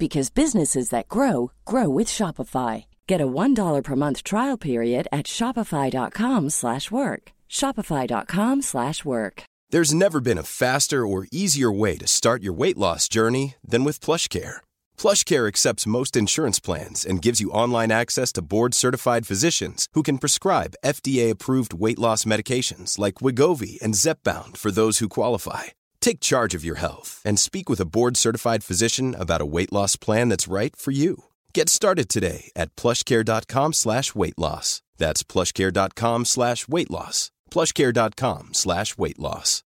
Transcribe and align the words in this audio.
because 0.00 0.30
businesses 0.30 0.88
that 0.90 1.08
grow 1.08 1.52
grow 1.64 1.88
with 1.88 2.08
Shopify. 2.08 2.86
Get 3.06 3.20
a 3.20 3.32
$1 3.42 3.84
per 3.84 3.96
month 3.96 4.24
trial 4.24 4.56
period 4.56 5.06
at 5.12 5.26
shopify.com/work. 5.26 7.22
shopify.com/work. 7.48 9.42
There's 9.72 9.94
never 9.94 10.20
been 10.20 10.38
a 10.38 10.42
faster 10.42 11.06
or 11.06 11.28
easier 11.30 11.70
way 11.70 11.96
to 11.98 12.06
start 12.08 12.42
your 12.42 12.52
weight 12.52 12.76
loss 12.76 13.08
journey 13.08 13.54
than 13.64 13.84
with 13.84 14.00
PlushCare. 14.00 14.56
PlushCare 14.98 15.46
accepts 15.46 15.86
most 15.86 16.16
insurance 16.16 16.58
plans 16.58 17.06
and 17.06 17.22
gives 17.22 17.40
you 17.40 17.52
online 17.52 17.92
access 17.92 18.32
to 18.32 18.42
board-certified 18.42 19.28
physicians 19.28 19.86
who 19.94 20.02
can 20.02 20.18
prescribe 20.18 20.74
FDA-approved 20.84 21.72
weight 21.72 22.00
loss 22.00 22.24
medications 22.24 22.98
like 22.98 23.22
Wigovi 23.22 23.80
and 23.80 23.94
Zepbound 23.94 24.56
for 24.56 24.72
those 24.72 24.98
who 24.98 25.08
qualify. 25.08 25.64
Take 26.00 26.20
charge 26.20 26.54
of 26.54 26.64
your 26.64 26.76
health 26.76 27.22
and 27.24 27.38
speak 27.38 27.68
with 27.68 27.80
a 27.80 27.86
board-certified 27.86 28.64
physician 28.64 29.14
about 29.14 29.40
a 29.40 29.46
weight 29.46 29.72
loss 29.72 29.96
plan 29.96 30.28
that's 30.28 30.48
right 30.48 30.74
for 30.76 30.90
you. 30.90 31.24
Get 31.54 31.68
started 31.68 32.08
today 32.08 32.50
at 32.56 32.74
plushcare.com 32.76 33.72
slash 33.72 34.14
weight 34.14 34.38
loss. 34.38 34.82
That's 34.98 35.22
plushcare.com 35.22 36.24
slash 36.24 36.68
weight 36.68 36.90
loss. 36.90 37.30
plushcare.com 37.50 38.54
slash 38.54 38.98
weight 38.98 39.18
loss. 39.18 39.62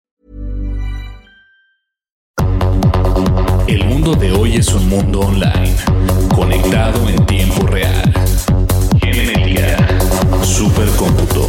El 3.68 3.84
mundo 3.86 4.14
de 4.14 4.32
hoy 4.32 4.56
es 4.56 4.68
un 4.74 4.88
mundo 4.88 5.20
online, 5.20 5.76
conectado 6.34 7.08
en 7.08 7.24
tiempo 7.26 7.66
real. 7.66 8.12
Genética, 9.00 9.76
supercómputo, 10.44 11.48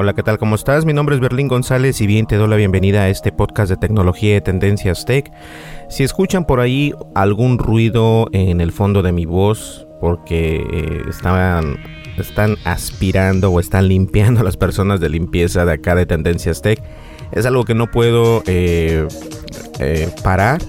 Hola, 0.00 0.14
¿qué 0.14 0.22
tal? 0.22 0.38
¿Cómo 0.38 0.54
estás? 0.54 0.84
Mi 0.84 0.92
nombre 0.92 1.16
es 1.16 1.20
Berlín 1.20 1.48
González 1.48 2.00
y 2.00 2.06
bien 2.06 2.26
te 2.26 2.36
doy 2.36 2.48
la 2.48 2.54
bienvenida 2.54 3.02
a 3.02 3.08
este 3.08 3.32
podcast 3.32 3.68
de 3.68 3.76
tecnología 3.76 4.36
y 4.36 4.40
tendencias 4.40 5.04
tech. 5.04 5.28
Si 5.90 6.04
escuchan 6.04 6.44
por 6.44 6.60
ahí 6.60 6.94
algún 7.16 7.58
ruido 7.58 8.28
en 8.30 8.60
el 8.60 8.70
fondo 8.70 9.02
de 9.02 9.10
mi 9.10 9.26
voz, 9.26 9.88
porque 10.00 10.64
eh, 10.72 11.02
estaban, 11.08 11.78
están 12.16 12.54
aspirando 12.62 13.50
o 13.50 13.58
están 13.58 13.88
limpiando 13.88 14.42
a 14.42 14.44
las 14.44 14.56
personas 14.56 15.00
de 15.00 15.08
limpieza 15.08 15.64
de 15.64 15.72
acá 15.72 15.96
de 15.96 16.06
Tendencias 16.06 16.62
Tech, 16.62 16.80
es 17.32 17.44
algo 17.44 17.64
que 17.64 17.74
no 17.74 17.90
puedo 17.90 18.44
eh, 18.46 19.04
eh, 19.80 20.08
parar. 20.22 20.60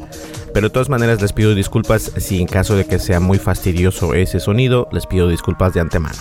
Pero 0.56 0.70
de 0.70 0.74
todas 0.74 0.90
maneras 0.90 1.22
les 1.22 1.34
pido 1.34 1.54
disculpas 1.54 2.12
si 2.18 2.42
en 2.42 2.48
caso 2.48 2.76
de 2.76 2.86
que 2.86 2.98
sea 2.98 3.20
muy 3.20 3.38
fastidioso 3.38 4.16
ese 4.16 4.40
sonido, 4.40 4.90
les 4.92 5.06
pido 5.06 5.30
disculpas 5.30 5.76
de 5.76 5.82
antemano. 5.82 6.18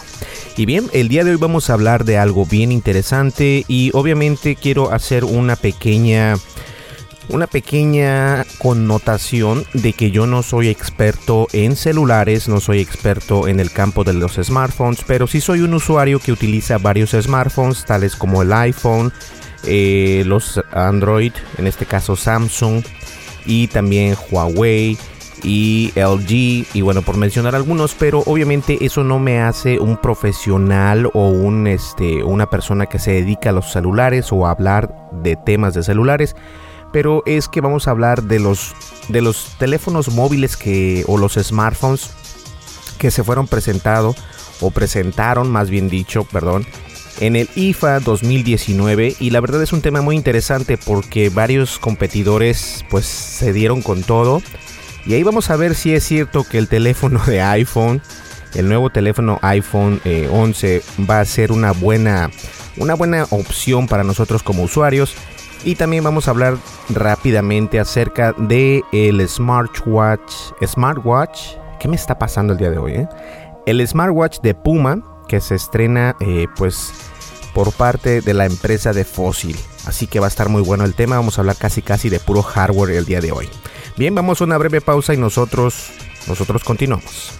Y 0.58 0.66
bien, 0.66 0.90
el 0.92 1.06
día 1.06 1.22
de 1.22 1.30
hoy 1.30 1.36
vamos 1.36 1.70
a 1.70 1.74
hablar 1.74 2.04
de 2.04 2.18
algo 2.18 2.44
bien 2.44 2.72
interesante 2.72 3.64
y 3.68 3.92
obviamente 3.94 4.56
quiero 4.56 4.92
hacer 4.92 5.24
una 5.24 5.54
pequeña 5.54 6.34
una 7.28 7.46
pequeña 7.46 8.44
connotación 8.58 9.64
de 9.72 9.92
que 9.92 10.10
yo 10.10 10.26
no 10.26 10.42
soy 10.42 10.66
experto 10.66 11.46
en 11.52 11.76
celulares, 11.76 12.48
no 12.48 12.58
soy 12.58 12.80
experto 12.80 13.46
en 13.46 13.60
el 13.60 13.70
campo 13.70 14.02
de 14.02 14.14
los 14.14 14.34
smartphones, 14.34 15.04
pero 15.06 15.28
sí 15.28 15.40
soy 15.40 15.60
un 15.60 15.74
usuario 15.74 16.18
que 16.18 16.32
utiliza 16.32 16.78
varios 16.78 17.10
smartphones, 17.10 17.84
tales 17.84 18.16
como 18.16 18.42
el 18.42 18.52
iPhone, 18.52 19.12
eh, 19.62 20.24
los 20.26 20.60
Android, 20.72 21.34
en 21.58 21.68
este 21.68 21.86
caso 21.86 22.16
Samsung, 22.16 22.82
y 23.46 23.68
también 23.68 24.16
Huawei 24.28 24.98
y 25.42 25.92
LG 25.94 26.66
y 26.74 26.80
bueno 26.82 27.02
por 27.02 27.16
mencionar 27.16 27.54
algunos 27.54 27.94
pero 27.94 28.22
obviamente 28.26 28.78
eso 28.80 29.04
no 29.04 29.18
me 29.18 29.40
hace 29.40 29.78
un 29.78 29.96
profesional 29.96 31.10
o 31.14 31.28
un 31.28 31.66
este 31.66 32.22
una 32.24 32.50
persona 32.50 32.86
que 32.86 32.98
se 32.98 33.12
dedica 33.12 33.50
a 33.50 33.52
los 33.52 33.72
celulares 33.72 34.32
o 34.32 34.46
a 34.46 34.50
hablar 34.50 34.94
de 35.12 35.36
temas 35.36 35.74
de 35.74 35.82
celulares 35.82 36.34
pero 36.92 37.22
es 37.26 37.48
que 37.48 37.60
vamos 37.60 37.86
a 37.86 37.90
hablar 37.90 38.22
de 38.24 38.40
los 38.40 38.74
de 39.08 39.20
los 39.20 39.56
teléfonos 39.58 40.12
móviles 40.12 40.56
que 40.56 41.04
o 41.06 41.18
los 41.18 41.34
smartphones 41.34 42.10
que 42.98 43.10
se 43.10 43.22
fueron 43.22 43.46
presentados 43.46 44.16
o 44.60 44.70
presentaron 44.70 45.50
más 45.50 45.70
bien 45.70 45.88
dicho 45.88 46.24
perdón 46.24 46.66
en 47.20 47.36
el 47.36 47.48
IFA 47.56 48.00
2019 48.00 49.16
y 49.18 49.30
la 49.30 49.40
verdad 49.40 49.62
es 49.62 49.72
un 49.72 49.82
tema 49.82 50.02
muy 50.02 50.16
interesante 50.16 50.78
porque 50.78 51.30
varios 51.30 51.78
competidores 51.78 52.84
pues 52.90 53.06
se 53.06 53.52
dieron 53.52 53.82
con 53.82 54.02
todo 54.02 54.42
y 55.06 55.14
ahí 55.14 55.22
vamos 55.22 55.50
a 55.50 55.56
ver 55.56 55.74
si 55.74 55.94
es 55.94 56.04
cierto 56.04 56.44
que 56.44 56.58
el 56.58 56.68
teléfono 56.68 57.20
de 57.26 57.42
iPhone 57.42 58.00
el 58.54 58.68
nuevo 58.68 58.90
teléfono 58.90 59.38
iPhone 59.42 60.00
11 60.04 60.76
eh, 60.76 60.82
va 61.08 61.20
a 61.20 61.24
ser 61.24 61.52
una 61.52 61.72
buena 61.72 62.30
una 62.76 62.94
buena 62.94 63.26
opción 63.30 63.86
para 63.86 64.04
nosotros 64.04 64.42
como 64.42 64.62
usuarios 64.62 65.14
y 65.64 65.74
también 65.74 66.04
vamos 66.04 66.28
a 66.28 66.30
hablar 66.30 66.56
rápidamente 66.88 67.80
acerca 67.80 68.32
de 68.32 68.82
el 68.92 69.26
smartwatch 69.28 70.32
smartwatch 70.64 71.40
¿qué 71.78 71.88
me 71.88 71.96
está 71.96 72.18
pasando 72.18 72.52
el 72.52 72.58
día 72.58 72.70
de 72.70 72.78
hoy? 72.78 72.92
Eh? 72.92 73.08
el 73.66 73.86
smartwatch 73.86 74.40
de 74.40 74.54
Puma 74.54 75.02
que 75.28 75.40
se 75.40 75.54
estrena 75.54 76.16
eh, 76.20 76.46
pues 76.56 76.90
por 77.54 77.72
parte 77.72 78.20
de 78.20 78.34
la 78.34 78.46
empresa 78.46 78.92
de 78.92 79.04
Fossil. 79.04 79.56
Así 79.84 80.06
que 80.06 80.20
va 80.20 80.26
a 80.26 80.28
estar 80.28 80.48
muy 80.48 80.62
bueno 80.62 80.84
el 80.84 80.94
tema. 80.94 81.16
Vamos 81.16 81.38
a 81.38 81.42
hablar 81.42 81.56
casi 81.56 81.82
casi 81.82 82.08
de 82.08 82.20
puro 82.20 82.42
hardware 82.42 82.90
el 82.90 83.04
día 83.04 83.20
de 83.20 83.32
hoy. 83.32 83.48
Bien, 83.98 84.14
vamos 84.14 84.40
a 84.40 84.44
una 84.44 84.56
breve 84.58 84.80
pausa 84.80 85.12
y 85.12 85.16
nosotros, 85.16 85.90
nosotros 86.28 86.62
continuamos. 86.62 87.32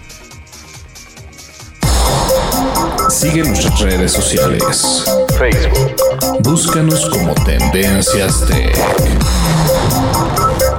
Sigue 3.11 3.45
nuestras 3.45 3.81
redes 3.81 4.11
sociales. 4.11 5.05
Facebook. 5.39 5.95
Búscanos 6.41 7.09
como 7.11 7.33
Tendencias 7.45 8.45
Tech. 8.45 8.77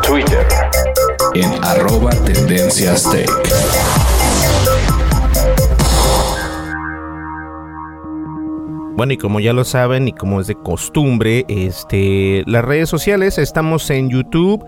Twitter. 0.01 0.45
En 1.35 1.63
arroba 1.63 2.09
Tendencias 2.25 3.09
Tech. 3.09 3.29
Bueno, 8.97 9.13
y 9.13 9.17
como 9.17 9.39
ya 9.39 9.53
lo 9.53 9.63
saben 9.63 10.09
y 10.09 10.11
como 10.11 10.41
es 10.41 10.47
de 10.47 10.55
costumbre, 10.55 11.45
este, 11.47 12.43
las 12.47 12.65
redes 12.65 12.89
sociales 12.89 13.37
estamos 13.37 13.89
en 13.91 14.09
YouTube 14.09 14.65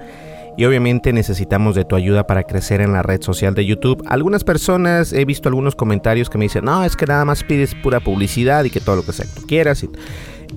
y 0.58 0.66
obviamente 0.66 1.14
necesitamos 1.14 1.76
de 1.76 1.86
tu 1.86 1.96
ayuda 1.96 2.28
para 2.28 2.44
crecer 2.44 2.82
en 2.82 2.94
la 2.94 3.04
red 3.04 3.22
social 3.22 3.56
de 3.56 3.66
YouTube. 3.66 4.04
Algunas 4.08 4.44
personas 4.44 5.14
he 5.14 5.26
visto 5.26 5.50
algunos 5.50 5.76
comentarios 5.76 6.30
que 6.30 6.38
me 6.38 6.46
dicen, 6.46 6.66
"No, 6.66 6.84
es 6.84 6.96
que 6.96 7.06
nada 7.06 7.26
más 7.26 7.44
pides 7.44 7.76
pura 7.76 8.00
publicidad 8.00 8.64
y 8.64 8.70
que 8.70 8.80
todo 8.80 8.98
lo 8.98 9.06
que 9.06 9.14
sea 9.14 9.26
que 9.26 9.40
tú 9.40 9.48
quieras." 9.48 9.86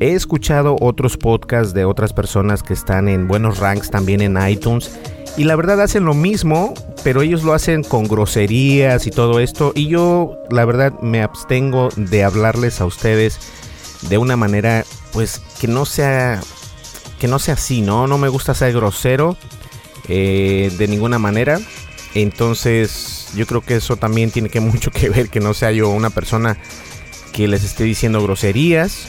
He 0.00 0.12
escuchado 0.12 0.76
otros 0.80 1.16
podcasts 1.16 1.72
de 1.72 1.84
otras 1.84 2.12
personas 2.12 2.62
que 2.62 2.74
están 2.74 3.08
en 3.08 3.28
buenos 3.28 3.58
ranks 3.58 3.90
también 3.90 4.20
en 4.20 4.36
iTunes 4.48 4.90
Y 5.36 5.44
la 5.44 5.56
verdad 5.56 5.80
hacen 5.80 6.04
lo 6.04 6.14
mismo, 6.14 6.74
pero 7.02 7.22
ellos 7.22 7.42
lo 7.42 7.54
hacen 7.54 7.82
con 7.82 8.04
groserías 8.04 9.08
y 9.08 9.10
todo 9.10 9.40
esto. 9.40 9.72
Y 9.74 9.88
yo 9.88 10.38
la 10.48 10.64
verdad 10.64 10.92
me 11.00 11.22
abstengo 11.22 11.88
de 11.96 12.22
hablarles 12.22 12.80
a 12.80 12.86
ustedes 12.86 13.40
de 14.08 14.16
una 14.18 14.36
manera 14.36 14.84
pues 15.12 15.40
que 15.60 15.66
no 15.66 15.86
sea 15.86 16.40
que 17.18 17.26
no 17.26 17.40
sea 17.40 17.54
así, 17.54 17.80
¿no? 17.80 18.06
No 18.06 18.16
me 18.16 18.28
gusta 18.28 18.54
ser 18.54 18.74
grosero 18.74 19.36
eh, 20.08 20.70
de 20.76 20.88
ninguna 20.88 21.18
manera. 21.18 21.60
Entonces 22.14 23.28
yo 23.34 23.46
creo 23.46 23.60
que 23.60 23.76
eso 23.76 23.96
también 23.96 24.30
tiene 24.30 24.48
que 24.48 24.60
mucho 24.60 24.90
que 24.90 25.08
ver 25.08 25.28
que 25.28 25.40
no 25.40 25.54
sea 25.54 25.72
yo 25.72 25.88
una 25.90 26.10
persona 26.10 26.56
que 27.32 27.48
les 27.48 27.64
esté 27.64 27.84
diciendo 27.84 28.22
groserías. 28.22 29.08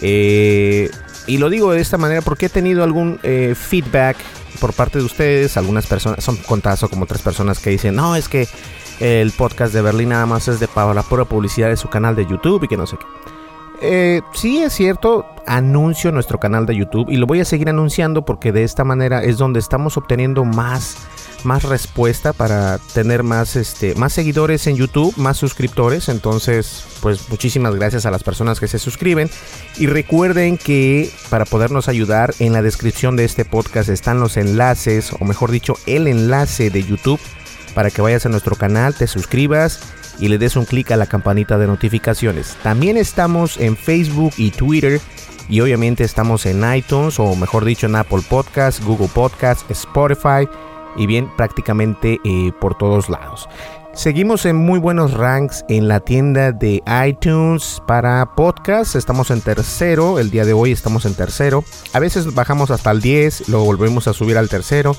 Eh, 0.00 0.90
y 1.26 1.38
lo 1.38 1.50
digo 1.50 1.72
de 1.72 1.80
esta 1.80 1.98
manera 1.98 2.22
porque 2.22 2.46
he 2.46 2.48
tenido 2.48 2.82
algún 2.82 3.20
eh, 3.22 3.54
feedback 3.54 4.16
por 4.60 4.72
parte 4.72 4.98
de 4.98 5.04
ustedes. 5.04 5.56
Algunas 5.56 5.86
personas, 5.86 6.22
son 6.24 6.36
contadas 6.36 6.80
como 6.90 7.06
tres 7.06 7.22
personas 7.22 7.58
que 7.58 7.70
dicen, 7.70 7.96
no, 7.96 8.16
es 8.16 8.28
que 8.28 8.48
el 9.00 9.32
podcast 9.32 9.72
de 9.72 9.80
Berlín 9.80 10.10
nada 10.10 10.26
más 10.26 10.48
es 10.48 10.60
de 10.60 10.68
la 10.74 11.02
pura 11.02 11.24
publicidad 11.24 11.68
de 11.68 11.76
su 11.76 11.88
canal 11.88 12.14
de 12.14 12.26
YouTube 12.26 12.64
y 12.64 12.68
que 12.68 12.76
no 12.76 12.86
sé 12.86 12.96
qué. 12.98 13.39
Eh, 13.82 14.20
sí, 14.34 14.62
es 14.62 14.74
cierto, 14.74 15.26
anuncio 15.46 16.12
nuestro 16.12 16.38
canal 16.38 16.66
de 16.66 16.76
YouTube 16.76 17.08
y 17.08 17.16
lo 17.16 17.26
voy 17.26 17.40
a 17.40 17.44
seguir 17.44 17.68
anunciando 17.70 18.24
porque 18.24 18.52
de 18.52 18.62
esta 18.62 18.84
manera 18.84 19.24
es 19.24 19.38
donde 19.38 19.58
estamos 19.58 19.96
obteniendo 19.96 20.44
más, 20.44 20.96
más 21.44 21.62
respuesta 21.62 22.34
para 22.34 22.78
tener 22.92 23.22
más, 23.22 23.56
este, 23.56 23.94
más 23.94 24.12
seguidores 24.12 24.66
en 24.66 24.76
YouTube, 24.76 25.16
más 25.16 25.38
suscriptores. 25.38 26.10
Entonces, 26.10 26.84
pues 27.00 27.30
muchísimas 27.30 27.74
gracias 27.74 28.04
a 28.04 28.10
las 28.10 28.22
personas 28.22 28.60
que 28.60 28.68
se 28.68 28.78
suscriben. 28.78 29.30
Y 29.78 29.86
recuerden 29.86 30.58
que 30.58 31.10
para 31.30 31.46
podernos 31.46 31.88
ayudar, 31.88 32.34
en 32.38 32.52
la 32.52 32.60
descripción 32.60 33.16
de 33.16 33.24
este 33.24 33.46
podcast 33.46 33.88
están 33.88 34.20
los 34.20 34.36
enlaces, 34.36 35.12
o 35.18 35.24
mejor 35.24 35.50
dicho, 35.50 35.74
el 35.86 36.06
enlace 36.06 36.68
de 36.68 36.82
YouTube 36.82 37.20
para 37.74 37.90
que 37.90 38.02
vayas 38.02 38.26
a 38.26 38.28
nuestro 38.28 38.56
canal, 38.56 38.94
te 38.94 39.06
suscribas 39.06 39.80
y 40.20 40.28
le 40.28 40.38
des 40.38 40.56
un 40.56 40.64
clic 40.64 40.90
a 40.90 40.96
la 40.96 41.06
campanita 41.06 41.58
de 41.58 41.66
notificaciones. 41.66 42.56
También 42.62 42.96
estamos 42.96 43.58
en 43.58 43.76
Facebook 43.76 44.32
y 44.36 44.50
Twitter 44.50 45.00
y 45.48 45.60
obviamente 45.60 46.04
estamos 46.04 46.46
en 46.46 46.62
iTunes 46.74 47.18
o 47.18 47.34
mejor 47.34 47.64
dicho 47.64 47.86
en 47.86 47.96
Apple 47.96 48.22
Podcasts, 48.28 48.84
Google 48.84 49.08
Podcasts, 49.12 49.64
Spotify 49.68 50.48
y 50.96 51.06
bien 51.06 51.28
prácticamente 51.36 52.20
eh, 52.24 52.52
por 52.60 52.76
todos 52.76 53.08
lados. 53.08 53.48
Seguimos 53.92 54.46
en 54.46 54.54
muy 54.54 54.78
buenos 54.78 55.14
ranks 55.14 55.64
en 55.68 55.88
la 55.88 55.98
tienda 55.98 56.52
de 56.52 56.80
iTunes 57.06 57.82
para 57.88 58.34
podcasts. 58.36 58.94
Estamos 58.94 59.32
en 59.32 59.40
tercero. 59.40 60.20
El 60.20 60.30
día 60.30 60.44
de 60.44 60.52
hoy 60.52 60.70
estamos 60.70 61.06
en 61.06 61.14
tercero. 61.14 61.64
A 61.92 61.98
veces 61.98 62.32
bajamos 62.32 62.70
hasta 62.70 62.92
el 62.92 63.00
10, 63.00 63.48
luego 63.48 63.64
volvemos 63.64 64.06
a 64.06 64.12
subir 64.12 64.38
al 64.38 64.48
tercero, 64.48 64.94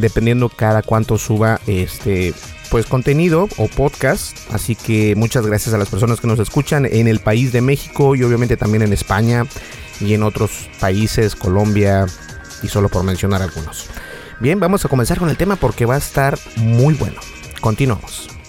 dependiendo 0.00 0.48
cada 0.48 0.82
cuánto 0.82 1.18
suba 1.18 1.60
este 1.66 2.34
pues 2.70 2.86
contenido 2.86 3.48
o 3.56 3.68
podcast. 3.68 4.36
Así 4.52 4.76
que 4.76 5.14
muchas 5.16 5.46
gracias 5.46 5.74
a 5.74 5.78
las 5.78 5.88
personas 5.88 6.20
que 6.20 6.26
nos 6.26 6.38
escuchan 6.38 6.86
en 6.86 7.08
el 7.08 7.20
país 7.20 7.52
de 7.52 7.60
México 7.60 8.14
y 8.14 8.22
obviamente 8.22 8.56
también 8.56 8.82
en 8.82 8.92
España 8.92 9.44
y 10.00 10.14
en 10.14 10.22
otros 10.22 10.68
países, 10.78 11.34
Colombia 11.36 12.06
y 12.62 12.68
solo 12.68 12.88
por 12.88 13.02
mencionar 13.02 13.42
algunos. 13.42 13.88
Bien, 14.40 14.58
vamos 14.58 14.84
a 14.84 14.88
comenzar 14.88 15.18
con 15.18 15.28
el 15.28 15.36
tema 15.36 15.56
porque 15.56 15.84
va 15.84 15.96
a 15.96 15.98
estar 15.98 16.38
muy 16.56 16.94
bueno. 16.94 17.20
Continuamos. 17.60 18.39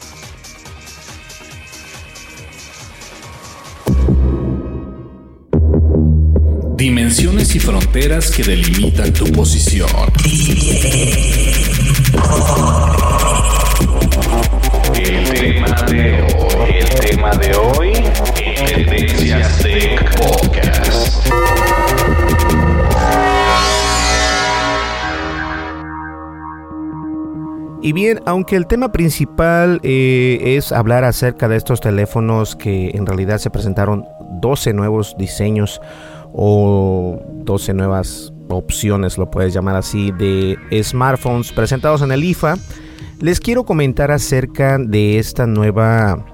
Y 7.53 7.59
fronteras 7.59 8.31
que 8.31 8.43
delimitan 8.43 9.11
tu 9.11 9.25
posición. 9.33 9.89
El 14.95 15.29
tema 15.33 15.81
de 15.89 16.21
hoy, 16.21 16.71
el 16.79 16.89
tema 16.89 17.31
de 17.31 17.53
hoy, 17.55 17.91
Tendencias 18.65 19.57
Tech 19.57 20.17
Podcast. 20.17 21.27
Y 27.83 27.91
bien, 27.91 28.21
aunque 28.25 28.55
el 28.55 28.67
tema 28.67 28.93
principal 28.93 29.81
eh, 29.83 30.55
es 30.57 30.71
hablar 30.71 31.03
acerca 31.03 31.49
de 31.49 31.57
estos 31.57 31.81
teléfonos 31.81 32.55
que 32.55 32.91
en 32.93 33.05
realidad 33.05 33.39
se 33.39 33.49
presentaron 33.49 34.05
12 34.39 34.73
nuevos 34.73 35.15
diseños 35.17 35.81
o 36.33 37.21
12 37.43 37.73
nuevas 37.73 38.33
opciones, 38.49 39.17
lo 39.17 39.31
puedes 39.31 39.53
llamar 39.53 39.75
así, 39.75 40.11
de 40.11 40.57
smartphones 40.83 41.51
presentados 41.51 42.01
en 42.01 42.11
el 42.11 42.23
IFA, 42.23 42.57
les 43.19 43.39
quiero 43.39 43.63
comentar 43.63 44.11
acerca 44.11 44.77
de 44.77 45.19
esta 45.19 45.45
nueva 45.45 46.25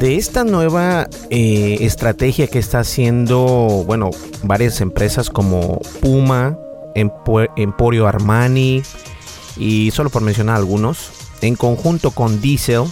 de 0.00 0.14
esta 0.16 0.44
nueva 0.44 1.08
eh, 1.28 1.78
estrategia 1.80 2.46
que 2.46 2.60
está 2.60 2.80
haciendo, 2.80 3.82
bueno, 3.84 4.10
varias 4.44 4.80
empresas 4.80 5.28
como 5.28 5.80
Puma, 6.00 6.56
Emporio 6.94 8.06
Armani 8.06 8.82
y 9.56 9.90
solo 9.90 10.10
por 10.10 10.22
mencionar 10.22 10.56
algunos, 10.56 11.10
en 11.40 11.56
conjunto 11.56 12.12
con 12.12 12.40
Diesel. 12.40 12.84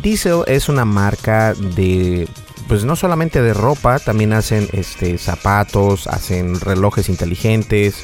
Diesel 0.00 0.42
es 0.46 0.68
una 0.68 0.84
marca 0.84 1.54
de, 1.54 2.28
pues 2.68 2.84
no 2.84 2.96
solamente 2.96 3.42
de 3.42 3.54
ropa, 3.54 3.98
también 3.98 4.32
hacen 4.32 4.68
este, 4.72 5.18
zapatos, 5.18 6.06
hacen 6.06 6.60
relojes 6.60 7.08
inteligentes 7.08 8.02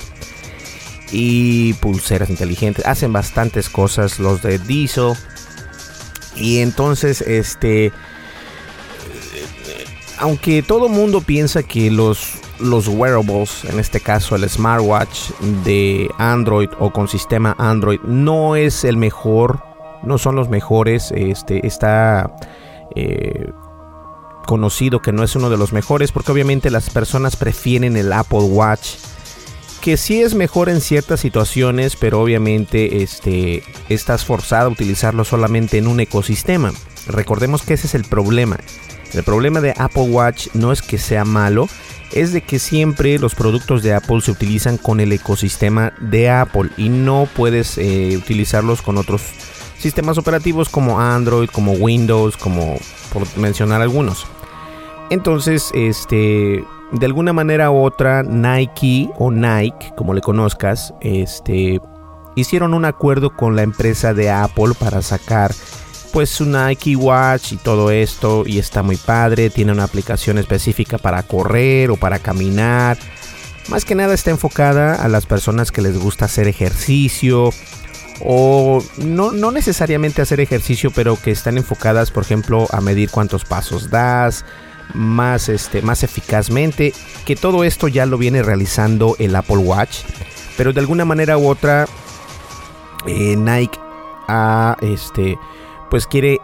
y 1.13 1.75
pulseras 1.75 2.31
inteligentes, 2.31 2.85
hacen 2.87 3.13
bastantes 3.13 3.69
cosas 3.69 4.19
los 4.19 4.43
de 4.43 4.59
Diesel. 4.59 5.15
Y 6.37 6.59
entonces, 6.59 7.23
este, 7.23 7.93
aunque 10.19 10.63
todo 10.63 10.89
mundo 10.89 11.23
piensa 11.23 11.63
que 11.63 11.91
los, 11.91 12.35
los 12.59 12.87
wearables, 12.89 13.65
en 13.65 13.81
este 13.81 14.01
caso 14.01 14.37
el 14.37 14.49
smartwatch 14.49 15.31
de 15.65 16.11
Android 16.19 16.69
o 16.79 16.93
con 16.93 17.09
sistema 17.09 17.57
Android, 17.59 18.01
no 18.05 18.57
es 18.57 18.85
el 18.85 18.99
mejor, 18.99 19.63
no 20.03 20.19
son 20.19 20.37
los 20.37 20.49
mejores, 20.49 21.13
este, 21.13 21.67
está 21.67 22.37
eh, 22.95 23.51
conocido 24.47 25.01
que 25.01 25.13
no 25.13 25.23
es 25.23 25.37
uno 25.37 25.51
de 25.51 25.57
los 25.57 25.73
mejores 25.73 26.13
porque 26.13 26.33
obviamente 26.33 26.71
las 26.71 26.91
personas 26.91 27.37
prefieren 27.37 27.97
el 27.97 28.13
Apple 28.13 28.41
Watch 28.41 28.97
que 29.81 29.97
sí 29.97 30.21
es 30.21 30.35
mejor 30.35 30.69
en 30.69 30.81
ciertas 30.81 31.21
situaciones, 31.21 31.97
pero 31.97 32.21
obviamente 32.21 33.03
este, 33.03 33.63
estás 33.89 34.25
forzado 34.25 34.69
a 34.69 34.73
utilizarlo 34.73 35.25
solamente 35.25 35.79
en 35.79 35.87
un 35.87 36.01
ecosistema. 36.01 36.73
Recordemos 37.07 37.63
que 37.63 37.75
ese 37.75 37.87
es 37.87 37.95
el 37.95 38.05
problema. 38.05 38.59
El 39.15 39.25
problema 39.25 39.61
de 39.61 39.75
Apple 39.77 40.03
Watch 40.03 40.49
no 40.55 40.71
es 40.71 40.83
que 40.83 40.99
sea 40.99 41.25
malo, 41.25 41.69
es 42.13 42.33
de 42.33 42.43
que 42.43 42.59
siempre 42.59 43.19
los 43.19 43.35
productos 43.35 43.83
de 43.83 43.95
Apple 43.95 44.21
se 44.21 44.31
utilizan 44.31 44.77
con 44.77 45.01
el 45.01 45.13
ecosistema 45.13 45.93
de 46.01 46.29
Apple 46.29 46.71
y 46.77 46.89
no 46.89 47.29
puedes 47.35 47.79
eh, 47.79 48.17
utilizarlos 48.17 48.83
con 48.83 48.99
otros 48.99 49.23
sistemas 49.79 50.19
operativos 50.19 50.69
como 50.69 51.01
Android, 51.01 51.49
como 51.49 51.73
Windows, 51.73 52.37
como 52.37 52.79
por 53.13 53.27
mencionar 53.37 53.83
algunos. 53.83 54.27
Entonces, 55.11 55.71
este, 55.75 56.65
de 56.93 57.07
alguna 57.07 57.33
manera 57.33 57.71
u 57.71 57.83
otra, 57.83 58.23
Nike 58.23 59.11
o 59.19 59.31
Nike, 59.31 59.93
como 59.97 60.15
le 60.15 60.21
conozcas, 60.21 60.95
este, 61.01 61.81
hicieron 62.37 62.75
un 62.75 62.85
acuerdo 62.85 63.37
con 63.37 63.57
la 63.57 63.63
empresa 63.63 64.15
de 64.15 64.31
Apple 64.31 64.73
para 64.79 65.03
sacar 65.03 65.53
pues 66.13 66.29
su 66.29 66.45
Nike 66.45 66.97
Watch 66.97 67.53
y 67.53 67.57
todo 67.57 67.91
esto 67.91 68.43
y 68.47 68.59
está 68.59 68.83
muy 68.83 68.97
padre, 68.97 69.51
tiene 69.51 69.73
una 69.73 69.85
aplicación 69.85 70.39
específica 70.39 70.99
para 70.99 71.23
correr 71.23 71.91
o 71.91 71.97
para 71.97 72.19
caminar. 72.19 72.99
Más 73.69 73.85
que 73.85 73.95
nada 73.95 74.15
está 74.15 74.31
enfocada 74.31 74.97
a 74.97 75.09
las 75.09 75.27
personas 75.27 75.71
que 75.71 75.83
les 75.83 75.99
gusta 75.99 76.25
hacer 76.25 76.49
ejercicio 76.49 77.51
o 78.21 78.83
no, 78.99 79.33
no 79.33 79.51
necesariamente 79.51 80.23
hacer 80.23 80.41
ejercicio, 80.41 80.91
pero 80.91 81.17
que 81.17 81.31
están 81.31 81.57
enfocadas, 81.57 82.11
por 82.11 82.23
ejemplo, 82.23 82.67
a 82.71 82.81
medir 82.81 83.11
cuántos 83.11 83.45
pasos 83.45 83.91
das, 83.91 84.45
más, 84.95 85.49
este, 85.49 85.83
más 85.83 86.03
eficazmente, 86.03 86.93
que 87.25 87.37
todo 87.37 87.65
esto 87.65 87.89
ya 87.89 88.07
lo 88.07 88.19
viene 88.19 88.43
realizando 88.43 89.17
el 89.19 89.35
Apple 89.37 89.59
Watch, 89.59 89.99
pero 90.57 90.73
de 90.73 90.81
alguna 90.81 91.05
manera 91.05 91.39
u 91.39 91.49
otra 91.49 91.87
eh, 93.07 93.37
Nike 93.37 93.79
a 94.29 94.77
este 94.83 95.39
pues 95.91 96.07
quiere, 96.07 96.39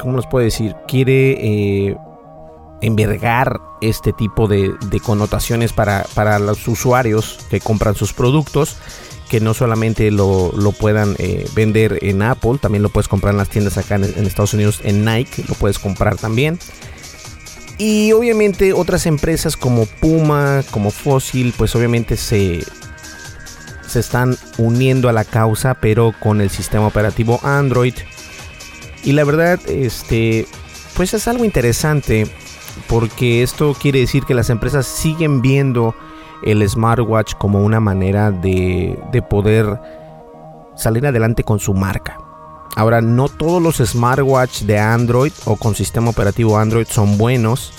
¿cómo 0.00 0.16
les 0.16 0.26
puedo 0.26 0.44
decir? 0.44 0.74
Quiere 0.88 1.30
eh, 1.88 1.96
envergar 2.82 3.60
este 3.80 4.12
tipo 4.12 4.48
de, 4.48 4.74
connotaciones 5.04 5.72
para, 5.72 6.04
para, 6.14 6.38
los 6.40 6.66
usuarios 6.66 7.38
que 7.48 7.60
compran 7.60 7.94
sus 7.94 8.12
productos. 8.12 8.76
Que 9.28 9.40
no 9.40 9.54
solamente 9.54 10.10
lo, 10.10 10.52
puedan 10.78 11.16
eh, 11.18 11.48
vender 11.54 11.98
en 12.02 12.22
Apple, 12.22 12.58
también 12.60 12.82
lo 12.82 12.90
puedes 12.90 13.08
comprar 13.08 13.32
en 13.32 13.38
las 13.38 13.48
tiendas 13.48 13.76
acá 13.76 13.96
en, 13.96 14.04
Estados 14.04 14.54
Unidos, 14.54 14.80
en 14.84 15.04
Nike, 15.04 15.44
lo 15.48 15.54
puedes 15.54 15.78
comprar 15.78 16.16
también. 16.16 16.58
Y 17.78 18.12
obviamente 18.12 18.72
otras 18.72 19.06
empresas 19.06 19.56
como 19.56 19.86
Puma, 19.86 20.62
como 20.70 20.90
Fossil, 20.90 21.52
pues 21.56 21.74
obviamente 21.74 22.16
se, 22.16 22.64
se 23.86 24.00
están 24.00 24.38
uniendo 24.58 25.08
a 25.08 25.12
la 25.12 25.24
causa, 25.24 25.74
pero 25.74 26.14
con 26.18 26.40
el 26.40 26.50
sistema 26.50 26.86
operativo 26.86 27.40
Android. 27.42 27.94
Y 29.04 29.12
la 29.12 29.24
verdad, 29.24 29.60
este, 29.68 30.46
pues 30.94 31.12
es 31.14 31.28
algo 31.28 31.44
interesante 31.44 32.26
porque 32.88 33.42
esto 33.42 33.74
quiere 33.80 34.00
decir 34.00 34.24
que 34.24 34.34
las 34.34 34.50
empresas 34.50 34.86
siguen 34.86 35.42
viendo 35.42 35.94
el 36.42 36.68
smartwatch 36.68 37.34
como 37.34 37.62
una 37.62 37.80
manera 37.80 38.30
de, 38.30 38.98
de 39.12 39.22
poder 39.22 39.80
salir 40.76 41.06
adelante 41.06 41.42
con 41.42 41.58
su 41.58 41.74
marca. 41.74 42.18
Ahora, 42.76 43.00
no 43.00 43.28
todos 43.28 43.62
los 43.62 43.76
smartwatch 43.76 44.62
de 44.62 44.78
Android 44.78 45.32
o 45.46 45.56
con 45.56 45.74
sistema 45.74 46.10
operativo 46.10 46.58
Android 46.58 46.86
son 46.86 47.16
buenos. 47.16 47.72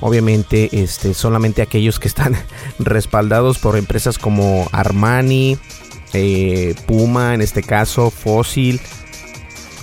Obviamente, 0.00 0.68
este, 0.82 1.14
solamente 1.14 1.62
aquellos 1.62 2.00
que 2.00 2.08
están 2.08 2.34
respaldados 2.78 3.58
por 3.58 3.76
empresas 3.76 4.18
como 4.18 4.68
Armani, 4.72 5.56
eh, 6.12 6.74
Puma, 6.86 7.34
en 7.34 7.40
este 7.40 7.62
caso, 7.62 8.10
Fossil. 8.10 8.80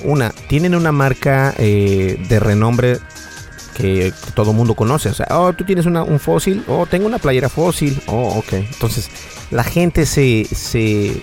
Una, 0.03 0.31
tienen 0.47 0.75
una 0.75 0.91
marca 0.91 1.53
eh, 1.57 2.19
de 2.27 2.39
renombre 2.41 2.99
que 3.73 4.13
todo 4.33 4.53
mundo 4.53 4.75
conoce. 4.75 5.09
O 5.09 5.13
sea, 5.13 5.27
oh, 5.31 5.53
tú 5.53 5.63
tienes 5.63 5.85
un 5.85 6.19
fósil, 6.19 6.63
oh, 6.67 6.85
tengo 6.85 7.05
una 7.05 7.19
playera 7.19 7.49
fósil, 7.49 8.01
oh, 8.07 8.37
ok. 8.37 8.53
Entonces, 8.53 9.09
la 9.51 9.63
gente 9.63 10.05
se, 10.05 10.45
se, 10.45 11.21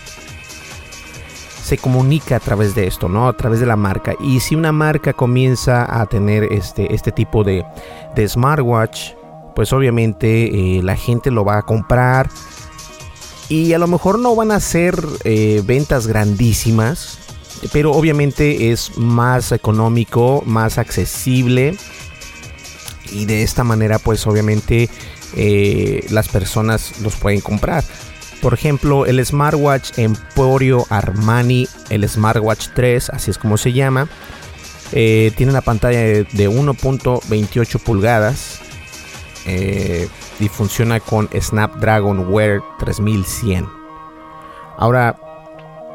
se 1.62 1.78
comunica 1.78 2.36
a 2.36 2.40
través 2.40 2.74
de 2.74 2.86
esto, 2.86 3.08
¿no? 3.08 3.28
A 3.28 3.36
través 3.36 3.60
de 3.60 3.66
la 3.66 3.76
marca. 3.76 4.14
Y 4.20 4.40
si 4.40 4.54
una 4.54 4.72
marca 4.72 5.12
comienza 5.12 6.00
a 6.00 6.06
tener 6.06 6.44
este, 6.52 6.94
este 6.94 7.12
tipo 7.12 7.44
de, 7.44 7.64
de 8.14 8.28
smartwatch, 8.28 9.12
pues 9.54 9.72
obviamente 9.72 10.78
eh, 10.78 10.82
la 10.82 10.96
gente 10.96 11.30
lo 11.30 11.44
va 11.44 11.58
a 11.58 11.62
comprar. 11.62 12.28
Y 13.48 13.72
a 13.72 13.78
lo 13.78 13.88
mejor 13.88 14.18
no 14.18 14.34
van 14.36 14.52
a 14.52 14.60
ser 14.60 14.96
eh, 15.24 15.62
ventas 15.64 16.06
grandísimas, 16.06 17.18
pero 17.72 17.92
obviamente 17.92 18.70
es 18.70 18.96
más 18.96 19.52
económico, 19.52 20.42
más 20.46 20.78
accesible. 20.78 21.76
Y 23.12 23.26
de 23.26 23.42
esta 23.42 23.64
manera 23.64 23.98
pues 23.98 24.26
obviamente 24.26 24.88
eh, 25.36 26.06
las 26.10 26.28
personas 26.28 27.00
los 27.00 27.16
pueden 27.16 27.40
comprar. 27.40 27.84
Por 28.40 28.54
ejemplo, 28.54 29.04
el 29.04 29.24
smartwatch 29.24 29.98
Emporio 29.98 30.86
Armani, 30.88 31.68
el 31.90 32.08
smartwatch 32.08 32.68
3, 32.74 33.10
así 33.10 33.30
es 33.30 33.38
como 33.38 33.58
se 33.58 33.72
llama, 33.72 34.08
eh, 34.92 35.32
tiene 35.36 35.52
una 35.52 35.60
pantalla 35.60 36.00
de, 36.00 36.26
1.28 36.26 37.78
pulgadas 37.80 38.60
eh, 39.46 40.08
y 40.40 40.48
funciona 40.48 41.00
con 41.00 41.28
Snapdragon 41.38 42.32
Wear 42.32 42.62
3100. 42.78 43.68
Ahora, 44.78 45.20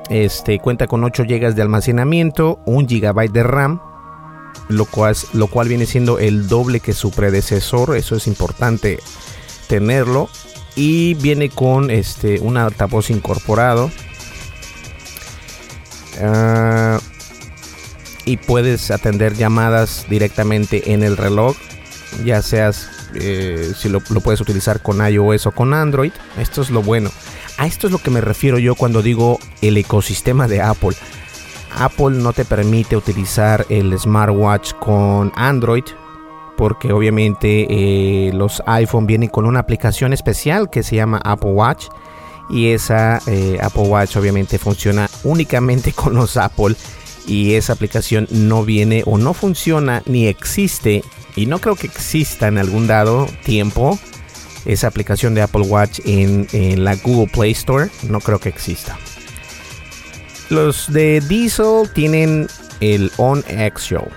este 0.09 0.59
cuenta 0.59 0.85
con 0.85 1.03
8 1.03 1.23
GB 1.23 1.55
de 1.55 1.61
almacenamiento, 1.63 2.59
1 2.65 2.87
GB 2.87 3.31
de 3.31 3.43
RAM, 3.43 3.81
lo 4.67 4.85
cual, 4.85 5.15
lo 5.33 5.47
cual 5.47 5.67
viene 5.67 5.85
siendo 5.85 6.19
el 6.19 6.47
doble 6.47 6.79
que 6.79 6.93
su 6.93 7.11
predecesor. 7.11 7.95
Eso 7.95 8.15
es 8.15 8.27
importante 8.27 8.99
tenerlo. 9.67 10.29
Y 10.75 11.13
viene 11.15 11.49
con 11.49 11.89
este 11.89 12.39
un 12.39 12.57
altavoz 12.57 13.09
incorporado. 13.09 13.91
Ah, 16.21 16.99
y 18.25 18.37
puedes 18.37 18.91
atender 18.91 19.35
llamadas 19.35 20.05
directamente 20.09 20.93
en 20.93 21.03
el 21.03 21.15
reloj 21.15 21.55
ya 22.23 22.41
seas 22.41 22.89
eh, 23.15 23.73
si 23.77 23.89
lo, 23.89 24.01
lo, 24.09 24.21
puedes 24.21 24.39
utilizar 24.39 24.81
con 24.81 25.05
iOS 25.05 25.47
o 25.47 25.51
con 25.51 25.73
Android. 25.73 26.11
Esto 26.37 26.61
es 26.61 26.69
lo 26.69 26.81
bueno. 26.81 27.11
A 27.57 27.67
esto 27.67 27.87
es 27.87 27.93
lo 27.93 27.99
que 27.99 28.11
me 28.11 28.21
refiero 28.21 28.59
yo 28.59 28.75
cuando 28.75 29.01
digo 29.01 29.39
el 29.61 29.77
ecosistema 29.77 30.47
de 30.47 30.61
Apple 30.61 30.95
Apple 31.71 32.11
no 32.11 32.33
te 32.33 32.45
permite 32.45 32.95
utilizar 32.95 33.65
el 33.69 33.97
smartwatch 33.97 34.73
con 34.73 35.31
Android 35.35 35.83
porque 36.57 36.93
obviamente 36.93 37.67
eh, 37.69 38.31
los 38.33 38.63
iPhone 38.65 39.07
vienen 39.07 39.29
con 39.29 39.45
una 39.45 39.59
aplicación 39.59 40.13
especial 40.13 40.69
que 40.69 40.83
se 40.83 40.95
llama 40.95 41.21
Apple 41.23 41.51
Watch 41.51 41.87
y 42.49 42.67
esa 42.69 43.21
eh, 43.27 43.57
Apple 43.61 43.83
Watch 43.83 44.15
obviamente 44.17 44.57
funciona 44.57 45.09
únicamente 45.23 45.91
con 45.95 46.15
los 46.15 46.37
Apple 46.37 46.75
y 47.27 47.55
esa 47.55 47.73
aplicación 47.73 48.27
no 48.29 48.63
viene 48.63 49.03
o 49.05 49.17
no 49.17 49.33
funciona 49.33 50.03
ni 50.05 50.27
existe 50.27 51.03
y 51.35 51.47
no 51.47 51.59
creo 51.59 51.75
que 51.75 51.87
exista 51.87 52.47
en 52.47 52.57
algún 52.57 52.87
dado 52.87 53.27
tiempo 53.43 53.99
esa 54.65 54.87
aplicación 54.87 55.35
de 55.35 55.41
Apple 55.41 55.63
Watch 55.63 55.99
en, 56.05 56.47
en 56.53 56.83
la 56.83 56.95
Google 56.95 57.27
Play 57.27 57.51
Store. 57.51 57.89
No 58.07 58.19
creo 58.19 58.39
que 58.39 58.49
exista 58.49 58.97
los 60.49 60.91
de 60.91 61.21
Diesel 61.21 61.89
tienen 61.93 62.47
el 62.79 63.11
On 63.17 63.43
Show 63.79 64.07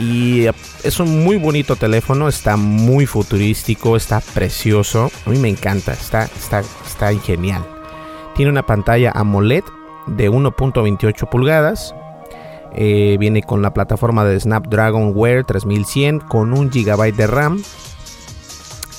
y 0.00 0.46
es 0.82 0.98
un 0.98 1.22
muy 1.22 1.36
bonito 1.36 1.76
teléfono, 1.76 2.26
está 2.26 2.56
muy 2.56 3.04
futurístico, 3.04 3.96
está 3.96 4.20
precioso. 4.20 5.12
A 5.26 5.30
mí 5.30 5.38
me 5.38 5.50
encanta, 5.50 5.92
está, 5.92 6.24
está, 6.24 6.60
está 6.86 7.12
genial. 7.18 7.62
Tiene 8.34 8.50
una 8.50 8.64
pantalla 8.64 9.12
AMOLED 9.14 9.64
de 10.06 10.30
1.28 10.30 11.28
pulgadas. 11.28 11.94
Eh, 12.74 13.18
viene 13.20 13.42
con 13.42 13.60
la 13.60 13.74
plataforma 13.74 14.24
de 14.24 14.40
Snapdragon 14.40 15.12
Wear 15.14 15.44
3100 15.44 16.20
con 16.20 16.54
1 16.54 16.70
GB 16.72 17.14
de 17.14 17.26
RAM. 17.26 17.62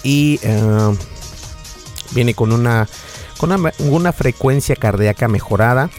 Y 0.04 0.40
eh, 0.44 0.96
viene 2.12 2.36
con 2.36 2.52
una, 2.52 2.88
con 3.40 3.52
una 3.80 4.14
frecuencia 4.14 4.76
cardíaca 4.76 5.28
mejorada 5.28 5.90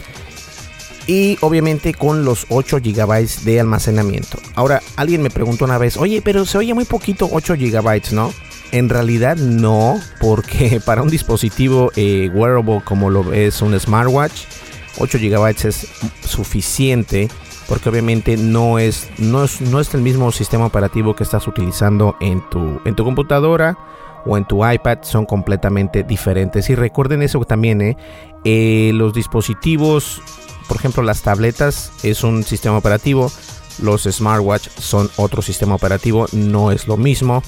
y 1.12 1.36
obviamente 1.42 1.92
con 1.92 2.24
los 2.24 2.46
8 2.48 2.78
GB 2.82 3.44
de 3.44 3.60
almacenamiento. 3.60 4.38
Ahora, 4.54 4.80
alguien 4.96 5.20
me 5.20 5.28
preguntó 5.28 5.66
una 5.66 5.76
vez, 5.76 5.98
oye, 5.98 6.22
pero 6.22 6.46
se 6.46 6.56
oye 6.56 6.72
muy 6.72 6.86
poquito 6.86 7.28
8 7.30 7.56
GB, 7.58 8.12
¿no? 8.12 8.32
En 8.70 8.88
realidad 8.88 9.36
no, 9.36 10.00
porque 10.22 10.80
para 10.86 11.02
un 11.02 11.10
dispositivo 11.10 11.92
eh, 11.96 12.30
wearable 12.32 12.80
como 12.82 13.10
lo 13.10 13.30
es 13.34 13.60
un 13.60 13.78
smartwatch, 13.78 14.44
8 14.96 15.18
GB 15.20 15.66
es 15.68 15.86
suficiente 16.26 17.28
porque 17.68 17.90
obviamente 17.90 18.38
no 18.38 18.78
es, 18.78 19.10
no 19.18 19.44
es, 19.44 19.60
no 19.60 19.80
es 19.80 19.92
el 19.92 20.00
mismo 20.00 20.32
sistema 20.32 20.64
operativo 20.64 21.14
que 21.14 21.24
estás 21.24 21.46
utilizando 21.46 22.16
en 22.20 22.42
tu, 22.48 22.80
en 22.86 22.94
tu 22.94 23.04
computadora 23.04 23.76
o 24.26 24.36
en 24.36 24.44
tu 24.46 24.66
iPad 24.66 24.98
son 25.02 25.26
completamente 25.26 26.02
diferentes. 26.02 26.70
Y 26.70 26.74
recuerden 26.74 27.22
eso 27.22 27.40
también, 27.40 27.80
¿eh? 27.80 27.96
Eh, 28.44 28.90
los 28.94 29.12
dispositivos 29.12 30.20
por 30.72 30.76
ejemplo, 30.76 31.02
las 31.02 31.20
tabletas 31.20 31.92
es 32.02 32.24
un 32.24 32.44
sistema 32.44 32.78
operativo, 32.78 33.30
los 33.78 34.04
smartwatch 34.04 34.68
son 34.78 35.10
otro 35.16 35.42
sistema 35.42 35.74
operativo, 35.74 36.26
no 36.32 36.72
es 36.72 36.86
lo 36.86 36.96
mismo. 36.96 37.42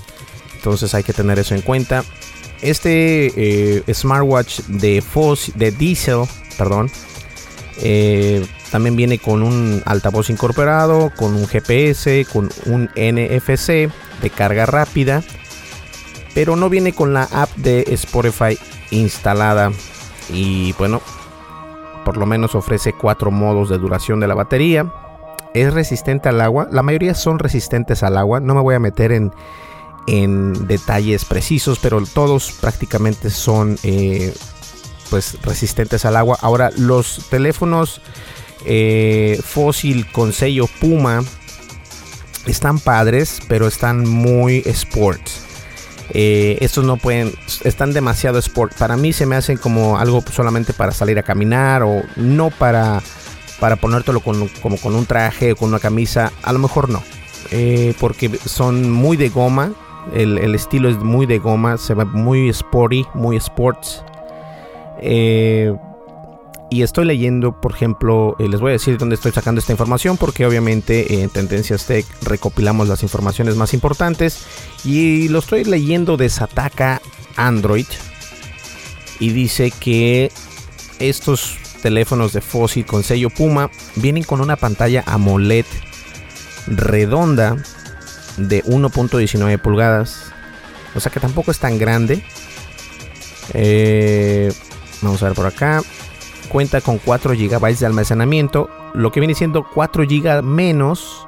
Entonces 0.57 0.95
hay 0.95 1.05
que 1.05 1.13
tener 1.13 1.39
eso 1.39 1.55
en 1.55 1.63
cuenta. 1.63 2.05
Este 2.61 3.33
eh, 3.79 3.95
smartwatch 3.95 4.61
de, 4.67 5.03
de 5.55 5.71
Diesel, 5.71 6.25
perdón, 6.59 6.91
también 8.71 8.97
viene 8.97 9.19
con 9.19 9.43
un 9.43 9.83
altavoz 9.87 10.31
incorporado, 10.31 11.11
con 11.17 11.35
un 11.35 11.47
GPS, 11.47 12.27
con 12.31 12.51
un 12.67 12.91
NFC 12.95 13.91
de 14.21 14.31
carga 14.35 14.67
rápida, 14.67 15.23
pero 16.35 16.57
no 16.57 16.69
viene 16.69 16.93
con 16.93 17.15
la 17.15 17.25
app 17.25 17.51
de 17.57 17.85
Spotify 17.89 18.59
instalada. 18.91 19.73
Y 20.31 20.73
bueno, 20.75 21.01
por 22.05 22.17
lo 22.17 22.27
menos 22.27 22.55
ofrece 22.55 22.93
cuatro 22.93 23.31
modos 23.31 23.69
de 23.69 23.79
duración 23.79 24.21
de 24.21 24.29
la 24.29 24.35
batería. 24.35 24.93
Es 25.55 25.73
resistente 25.73 26.29
al 26.29 26.41
agua. 26.41 26.69
La 26.71 26.83
mayoría 26.83 27.15
son 27.15 27.39
resistentes 27.39 28.03
al 28.03 28.17
agua. 28.17 28.41
No 28.41 28.55
me 28.55 28.61
voy 28.61 28.75
a 28.75 28.81
meter 28.81 29.13
en, 29.13 29.33
en 30.07 30.67
detalles 30.67 31.25
precisos, 31.25 31.79
pero 31.79 32.03
todos 32.05 32.53
prácticamente 32.61 33.31
son 33.31 33.79
eh, 33.85 34.35
pues 35.11 35.39
resistentes 35.43 36.05
al 36.05 36.17
agua. 36.17 36.39
Ahora 36.41 36.71
los 36.77 37.27
teléfonos 37.31 38.01
eh, 38.67 39.41
fósil 39.45 40.11
con 40.11 40.33
sello 40.33 40.67
Puma 40.81 41.23
están 42.47 42.79
padres, 42.79 43.41
pero 43.49 43.67
están 43.67 44.09
muy 44.09 44.63
sports. 44.67 45.44
Eh, 46.11 46.59
estos 46.61 46.85
no 46.85 46.97
pueden, 46.97 47.33
están 47.65 47.93
demasiado 47.93 48.39
sport. 48.39 48.75
Para 48.75 48.97
mí 48.97 49.13
se 49.13 49.27
me 49.27 49.37
hacen 49.37 49.57
como 49.57 49.99
algo 49.99 50.23
solamente 50.31 50.73
para 50.73 50.93
salir 50.93 51.19
a 51.19 51.23
caminar 51.23 51.83
o 51.83 52.03
no 52.17 52.51
para, 52.51 53.03
para 53.61 53.77
ponértelo 53.77 54.21
con, 54.21 54.49
como 54.63 54.77
con 54.77 54.95
un 54.95 55.07
traje 55.07 55.53
o 55.53 55.57
con 55.57 55.69
una 55.71 55.79
camisa. 55.79 56.33
A 56.43 56.53
lo 56.53 56.59
mejor 56.59 56.89
no, 56.89 57.03
eh, 57.51 57.95
porque 57.99 58.31
son 58.45 58.91
muy 58.91 59.17
de 59.17 59.29
goma. 59.29 59.73
El, 60.13 60.55
estilo 60.55 60.91
es 60.91 60.99
muy 60.99 61.25
de 61.25 61.39
goma, 61.39 61.79
se 61.79 61.95
ve 61.95 62.05
muy 62.05 62.51
sporty, 62.51 63.07
muy 63.15 63.37
sports. 63.37 64.05
Eh, 65.01 65.75
y 66.75 66.83
estoy 66.83 67.05
leyendo, 67.05 67.61
por 67.61 67.73
ejemplo, 67.73 68.35
eh, 68.41 68.49
les 68.49 68.59
voy 68.59 68.71
a 68.71 68.73
decir 68.73 68.99
dónde 68.99 69.15
estoy 69.15 69.31
sacando 69.31 69.61
esta 69.61 69.71
información 69.71 70.17
porque 70.17 70.45
obviamente 70.45 71.23
en 71.23 71.31
Tendencias 71.31 71.87
Tech 71.87 72.05
recopilamos 72.23 72.89
las 72.89 73.05
informaciones 73.05 73.55
más 73.55 73.75
importantes 73.75 74.45
y 74.85 75.29
lo 75.29 75.39
estoy 75.39 75.63
leyendo 75.63 76.17
de 76.17 76.29
Sataka 76.29 77.01
Android 77.37 77.87
y 79.21 79.31
dice 79.31 79.71
que 79.71 80.33
estos 80.99 81.59
teléfonos 81.81 82.33
de 82.33 82.41
Fossil 82.41 82.85
con 82.85 83.05
sello 83.05 83.31
Puma 83.31 83.71
vienen 83.95 84.25
con 84.25 84.41
una 84.41 84.57
pantalla 84.57 85.05
AMOLED 85.07 85.67
redonda 86.67 87.57
de 88.37 88.65
1.19 88.65 89.63
pulgadas. 89.63 90.33
O 90.97 90.99
sea 90.99 91.13
que 91.13 91.21
tampoco 91.21 91.53
es 91.53 91.61
tan 91.61 91.79
grande. 91.79 92.21
Eh, 93.53 94.53
vamos 95.03 95.23
a 95.23 95.27
ver 95.27 95.37
por 95.37 95.47
acá. 95.47 95.81
Cuenta 96.49 96.81
con 96.81 96.99
4 96.99 97.35
GB 97.35 97.79
de 97.79 97.87
almacenamiento. 97.87 98.69
Lo 98.93 99.11
que 99.11 99.21
viene 99.21 99.35
siendo 99.35 99.65
4 99.75 100.05
GB 100.05 100.43
menos 100.43 101.27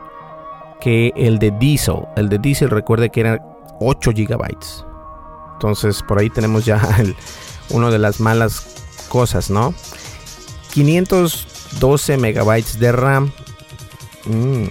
que 0.80 1.12
el 1.16 1.38
de 1.38 1.50
Diesel. 1.50 2.06
El 2.16 2.28
de 2.28 2.38
Diesel 2.38 2.70
recuerde 2.70 3.10
que 3.10 3.20
era 3.20 3.44
8 3.80 4.12
GB. 4.12 4.56
Entonces 5.54 6.02
por 6.06 6.18
ahí 6.18 6.30
tenemos 6.30 6.64
ya 6.64 6.80
una 7.70 7.90
de 7.90 7.98
las 7.98 8.20
malas 8.20 8.66
cosas, 9.08 9.50
¿no? 9.50 9.74
512 10.72 12.18
megabytes 12.18 12.78
de 12.78 12.92
RAM. 12.92 13.32
Mm. 14.26 14.66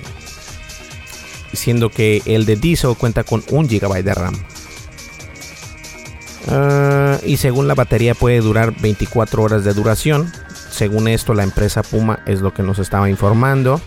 Siendo 1.54 1.90
que 1.90 2.22
el 2.26 2.46
de 2.46 2.58
Diesel 2.58 2.96
cuenta 2.96 3.24
con 3.24 3.44
1 3.50 3.68
GB 3.70 4.04
de 4.04 4.14
RAM. 4.14 4.55
Ah, 6.48 7.18
y 7.26 7.38
según 7.38 7.68
la 7.68 7.76
batería 7.76 8.14
puede 8.14 8.40
durar 8.42 8.74
24 8.80 9.44
horas 9.44 9.64
de 9.64 9.74
duración. 9.74 10.32
Según 10.70 11.08
esto 11.08 11.34
la 11.34 11.44
empresa 11.44 11.84
Puma 11.84 12.20
es 12.26 12.42
lo 12.42 12.54
que 12.54 12.64
nos 12.64 12.80
estaba 12.80 13.10
informando. 13.10 13.82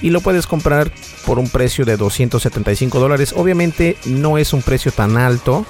Y 0.00 0.10
lo 0.10 0.20
puedes 0.20 0.46
comprar 0.46 0.92
por 1.26 1.38
un 1.38 1.48
precio 1.48 1.84
de 1.84 1.96
275 1.96 3.00
dólares. 3.00 3.34
Obviamente 3.36 3.96
no 4.06 4.38
es 4.38 4.52
un 4.52 4.62
precio 4.62 4.92
tan 4.92 5.16
alto 5.16 5.66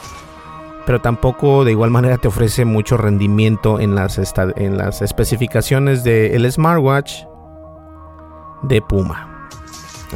pero 0.89 1.03
tampoco 1.03 1.67
de 1.67 1.73
igual 1.73 1.91
manera 1.91 2.17
te 2.17 2.29
ofrece 2.29 2.65
mucho 2.65 2.97
rendimiento 2.97 3.79
en 3.79 3.95
las, 3.95 4.19
en 4.57 4.79
las 4.79 5.03
especificaciones 5.03 6.03
del 6.03 6.51
smartwatch 6.51 7.25
de 8.63 8.81
Puma. 8.81 9.51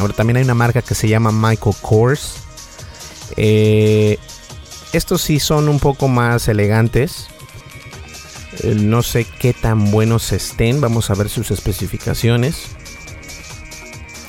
Ahora 0.00 0.14
también 0.14 0.38
hay 0.38 0.44
una 0.44 0.54
marca 0.54 0.80
que 0.80 0.94
se 0.94 1.08
llama 1.08 1.30
Michael 1.30 1.76
Kors. 1.82 2.36
Eh, 3.36 4.18
estos 4.92 5.22
sí 5.22 5.40
son 5.40 5.68
un 5.68 5.78
poco 5.78 6.08
más 6.08 6.48
elegantes. 6.48 7.28
Eh, 8.62 8.74
no 8.74 9.02
sé 9.02 9.24
qué 9.24 9.52
tan 9.52 9.90
buenos 9.90 10.32
estén. 10.32 10.80
Vamos 10.80 11.10
a 11.10 11.14
ver 11.14 11.28
sus 11.28 11.50
especificaciones. 11.50 12.68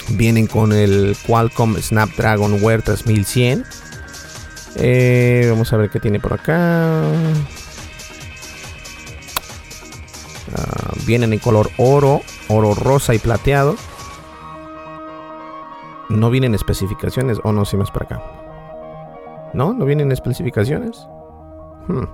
Vienen 0.10 0.48
con 0.48 0.74
el 0.74 1.16
Qualcomm 1.26 1.78
Snapdragon 1.78 2.62
Wear 2.62 2.82
3100 2.82 3.66
eh, 4.76 5.48
vamos 5.50 5.72
a 5.72 5.78
ver 5.78 5.90
qué 5.90 6.00
tiene 6.00 6.20
por 6.20 6.34
acá. 6.34 7.04
Ah, 10.56 10.94
vienen 11.06 11.34
en 11.34 11.40
color 11.40 11.70
oro, 11.78 12.22
oro 12.48 12.74
rosa 12.74 13.14
y 13.14 13.20
plateado. 13.20 13.76
No 16.10 16.30
vienen 16.30 16.56
especificaciones. 16.56 17.40
O 17.44 17.52
no, 17.52 17.66
si 17.66 17.78
más 17.78 17.92
para 17.92 18.06
acá. 18.06 18.43
¿No? 19.54 19.74
¿No 19.74 19.86
vienen 19.86 20.12
especificaciones? 20.12 21.08
Hmm. 21.88 22.06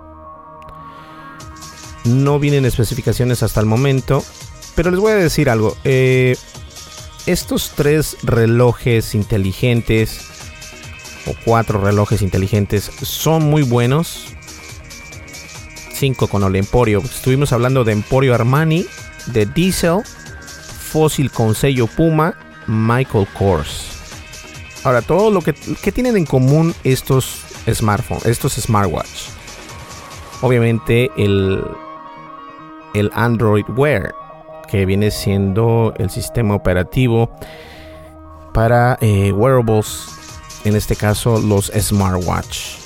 No 2.06 2.40
vienen 2.40 2.66
especificaciones 2.66 3.44
hasta 3.44 3.60
el 3.60 3.66
momento. 3.66 4.24
Pero 4.76 4.92
les 4.92 5.00
voy 5.00 5.12
a 5.12 5.16
decir 5.16 5.50
algo. 5.50 5.76
Eh, 5.84 6.36
estos 7.26 7.74
tres 7.76 8.18
relojes 8.24 9.16
inteligentes 9.16 10.30
cuatro 11.46 11.82
relojes 11.82 12.22
inteligentes 12.22 12.92
son 13.02 13.44
muy 13.44 13.64
buenos. 13.64 14.26
Cinco 15.94 16.28
con 16.28 16.44
el 16.44 16.56
Emporio. 16.56 17.00
Estuvimos 17.00 17.52
hablando 17.52 17.84
de 17.84 17.92
Emporio 17.92 18.34
Armani, 18.34 18.86
de 19.28 19.46
Diesel, 19.46 20.02
Fossil 20.92 21.30
con 21.30 21.56
sello 21.56 21.88
Puma, 21.88 22.36
Michael 22.68 23.28
Kors. 23.38 23.99
Ahora, 24.84 25.02
todo 25.02 25.30
lo 25.30 25.42
que, 25.42 25.54
tienen 25.92 26.16
en 26.16 26.26
común 26.26 26.74
estos 26.84 27.42
smartphones, 27.70 28.26
estos 28.26 28.54
smartwatch. 28.54 29.28
Obviamente 30.42 31.12
el, 31.18 31.62
el 32.94 33.12
Android 33.14 33.66
Wear, 33.76 34.14
que 34.70 34.86
viene 34.86 35.12
siendo 35.12 35.94
el 35.98 36.10
sistema 36.10 36.56
operativo 36.56 37.30
para 38.54 38.98
eh, 39.02 39.32
wearables 39.34 40.08
en 40.64 40.76
este 40.76 40.96
caso 40.96 41.40
los 41.40 41.72
smartwatch. 41.78 42.78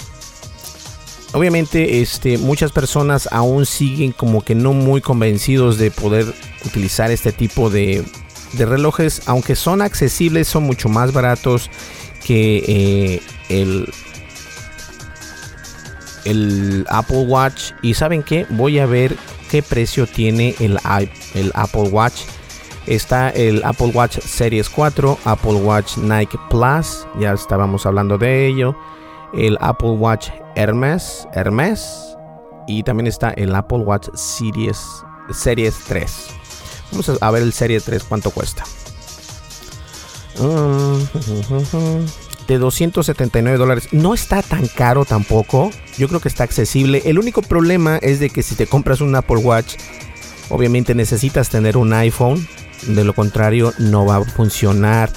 Obviamente, 1.34 2.01
este, 2.01 2.38
muchas 2.38 2.71
personas 2.71 3.27
aún 3.32 3.65
siguen 3.65 4.12
como 4.12 4.43
que 4.43 4.53
no 4.53 4.73
muy 4.73 5.01
convencidos 5.01 5.79
de 5.79 5.89
poder 5.89 6.32
utilizar 6.63 7.10
este 7.10 7.32
tipo 7.32 7.71
de, 7.71 8.03
relojes, 8.57 9.21
aunque 9.25 9.55
son 9.55 9.81
accesibles, 9.81 10.47
son 10.47 10.63
mucho 10.63 10.89
más 10.89 11.13
baratos 11.13 11.69
que 12.25 12.63
eh, 12.67 13.21
el, 13.49 13.91
el 16.25 16.85
Apple 16.89 17.25
Watch. 17.25 17.71
Y 17.81 17.93
saben 17.93 18.23
qué, 18.23 18.45
voy 18.49 18.79
a 18.79 18.85
ver 18.85 19.15
qué 19.49 19.61
precio 19.61 20.07
tiene 20.07 20.55
el, 20.59 20.79
el 21.33 21.51
Apple 21.53 21.89
Watch 21.89 22.21
Está 22.85 23.29
el 23.29 23.63
Apple 23.63 23.91
Watch 23.93 24.19
Series 24.19 24.69
4, 24.69 25.19
Apple 25.23 25.53
Watch 25.53 25.97
Nike 25.97 26.37
Plus, 26.49 27.07
ya 27.17 27.31
estábamos 27.31 27.85
hablando 27.85 28.17
de 28.17 28.45
ello. 28.45 28.75
El 29.33 29.57
Apple 29.61 29.91
Watch 29.91 30.29
Hermes, 30.55 31.25
Hermes. 31.33 32.17
Y 32.67 32.83
también 32.83 33.07
está 33.07 33.31
el 33.31 33.55
Apple 33.55 33.79
Watch 33.79 34.09
Series, 34.13 34.85
Series 35.31 35.79
3. 35.87 36.42
Vamos 36.93 37.12
a 37.19 37.32
ver 37.32 37.41
el 37.41 37.53
Series 37.53 37.84
3 37.84 38.03
cuánto 38.03 38.29
cuesta. 38.29 38.63
De 42.47 42.58
279 42.58 43.58
dólares. 43.58 43.88
No 43.91 44.13
está 44.13 44.41
tan 44.41 44.67
caro 44.67 45.06
tampoco. 45.06 45.71
Yo 45.97 46.08
creo 46.08 46.19
que 46.19 46.27
está 46.27 46.43
accesible. 46.43 47.01
El 47.06 47.17
único 47.17 47.41
problema 47.41 47.97
es 47.97 48.19
de 48.19 48.29
que 48.29 48.43
si 48.43 48.56
te 48.56 48.67
compras 48.67 49.01
un 49.01 49.15
Apple 49.15 49.38
Watch, 49.38 49.75
obviamente 50.49 50.93
necesitas 50.93 51.49
tener 51.49 51.77
un 51.77 51.93
iPhone 51.93 52.47
de 52.88 53.03
lo 53.03 53.13
contrario, 53.13 53.73
no 53.77 54.06
va 54.06 54.17
a 54.17 54.23
funcionar 54.23 55.12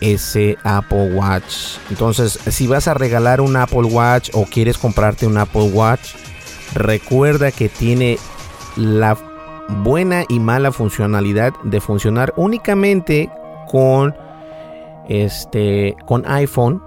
ese 0.00 0.56
Apple 0.62 1.14
Watch. 1.14 1.78
Entonces, 1.90 2.38
si 2.48 2.66
vas 2.66 2.86
a 2.86 2.94
regalar 2.94 3.40
un 3.40 3.56
Apple 3.56 3.84
Watch 3.84 4.30
o 4.34 4.44
quieres 4.44 4.78
comprarte 4.78 5.26
un 5.26 5.38
Apple 5.38 5.70
Watch, 5.72 6.10
recuerda 6.74 7.50
que 7.50 7.68
tiene 7.68 8.18
la 8.76 9.16
buena 9.68 10.24
y 10.28 10.40
mala 10.40 10.72
funcionalidad 10.72 11.52
de 11.64 11.80
funcionar 11.80 12.32
únicamente 12.36 13.30
con 13.68 14.14
este 15.08 15.96
con 16.06 16.24
iPhone. 16.26 16.82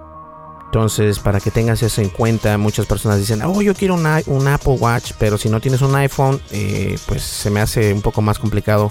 Entonces, 0.66 1.18
para 1.18 1.38
que 1.38 1.50
tengas 1.50 1.82
eso 1.82 2.00
en 2.00 2.08
cuenta, 2.08 2.56
muchas 2.56 2.86
personas 2.86 3.18
dicen, 3.18 3.42
oh, 3.42 3.60
yo 3.60 3.74
quiero 3.74 3.94
un, 3.94 4.06
Apple 4.06 4.76
Watch, 4.80 5.12
pero 5.18 5.36
si 5.36 5.50
no 5.50 5.60
tienes 5.60 5.82
un 5.82 5.94
iPhone, 5.94 6.40
eh, 6.50 6.98
pues 7.06 7.22
se 7.22 7.50
me 7.50 7.60
hace 7.60 7.92
un 7.92 8.00
poco 8.00 8.22
más 8.22 8.38
complicado 8.38 8.90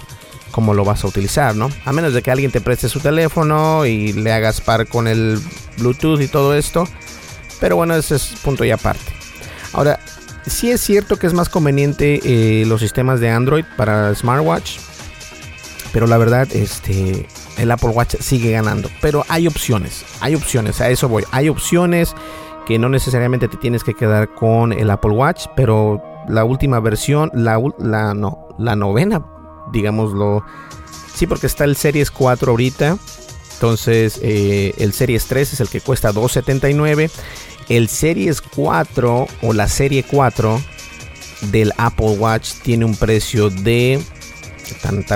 cómo 0.52 0.74
lo 0.74 0.84
vas 0.84 1.02
a 1.02 1.08
utilizar, 1.08 1.56
¿no? 1.56 1.70
A 1.84 1.92
menos 1.92 2.14
de 2.14 2.22
que 2.22 2.30
alguien 2.30 2.52
te 2.52 2.60
preste 2.60 2.88
su 2.88 3.00
teléfono 3.00 3.84
y 3.84 4.12
le 4.12 4.32
hagas 4.32 4.60
par 4.60 4.86
con 4.86 5.08
el 5.08 5.40
Bluetooth 5.78 6.20
y 6.20 6.28
todo 6.28 6.54
esto. 6.54 6.86
Pero 7.58 7.74
bueno, 7.74 7.96
ese 7.96 8.14
es 8.14 8.34
punto 8.44 8.64
y 8.64 8.70
aparte. 8.70 9.12
Ahora, 9.72 9.98
sí 10.46 10.70
es 10.70 10.80
cierto 10.80 11.16
que 11.18 11.26
es 11.26 11.34
más 11.34 11.48
conveniente 11.48 12.20
eh, 12.24 12.64
los 12.66 12.80
sistemas 12.80 13.20
de 13.20 13.30
Android 13.30 13.64
para 13.76 14.14
smartwatch. 14.14 14.78
Pero 15.92 16.06
la 16.06 16.16
verdad, 16.16 16.48
este, 16.52 17.28
el 17.58 17.70
Apple 17.70 17.90
Watch 17.90 18.16
sigue 18.20 18.52
ganando. 18.52 18.88
Pero 19.00 19.24
hay 19.28 19.46
opciones, 19.46 20.04
hay 20.20 20.34
opciones, 20.34 20.80
a 20.80 20.88
eso 20.88 21.08
voy. 21.08 21.24
Hay 21.32 21.48
opciones 21.48 22.14
que 22.66 22.78
no 22.78 22.88
necesariamente 22.88 23.48
te 23.48 23.58
tienes 23.58 23.84
que 23.84 23.92
quedar 23.92 24.32
con 24.34 24.72
el 24.72 24.90
Apple 24.90 25.12
Watch, 25.12 25.46
pero 25.54 26.02
la 26.28 26.44
última 26.44 26.80
versión, 26.80 27.30
la, 27.34 27.60
la, 27.78 28.14
no, 28.14 28.48
la 28.58 28.74
novena 28.74 29.22
digámoslo. 29.72 30.44
Sí, 31.14 31.26
porque 31.26 31.46
está 31.46 31.64
el 31.64 31.76
Series 31.76 32.10
4 32.10 32.50
ahorita. 32.50 32.98
Entonces, 33.54 34.18
eh, 34.22 34.74
el 34.78 34.92
Series 34.92 35.26
3 35.26 35.52
es 35.52 35.60
el 35.60 35.68
que 35.68 35.80
cuesta 35.80 36.12
279. 36.12 37.10
El 37.72 37.88
Series 37.88 38.42
4 38.42 39.26
o 39.40 39.52
la 39.54 39.66
Serie 39.66 40.02
4 40.02 40.60
del 41.50 41.72
Apple 41.78 42.18
Watch 42.18 42.52
tiene 42.62 42.84
un 42.84 42.94
precio 42.94 43.48
de. 43.48 43.98
Tan, 44.82 45.06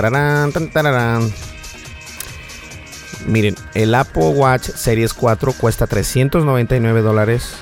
Miren, 3.27 3.55
el 3.75 3.93
Apple 3.93 4.29
Watch 4.29 4.69
Series 4.69 5.13
4 5.13 5.53
cuesta 5.53 5.85
399 5.85 7.01
dólares. 7.03 7.53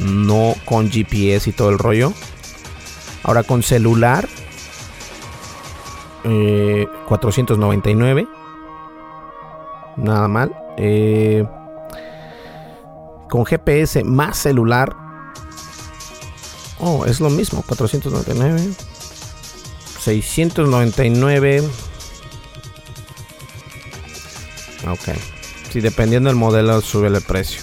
No 0.00 0.56
con 0.64 0.90
GPS 0.90 1.50
y 1.50 1.52
todo 1.52 1.70
el 1.70 1.78
rollo. 1.78 2.12
Ahora 3.22 3.44
con 3.44 3.62
celular 3.62 4.28
499. 6.24 8.22
Eh, 8.22 8.26
Nada 9.98 10.26
mal. 10.26 10.52
Eh, 10.78 11.46
con 13.34 13.44
GPS 13.44 14.04
más 14.04 14.38
celular. 14.38 14.94
Oh, 16.78 17.04
es 17.04 17.18
lo 17.18 17.30
mismo, 17.30 17.64
499. 17.66 18.60
699. 19.98 21.64
Ok. 24.86 25.18
Si 25.72 25.80
dependiendo 25.80 26.28
del 26.28 26.36
modelo 26.36 26.80
sube 26.80 27.08
el 27.08 27.20
precio. 27.22 27.60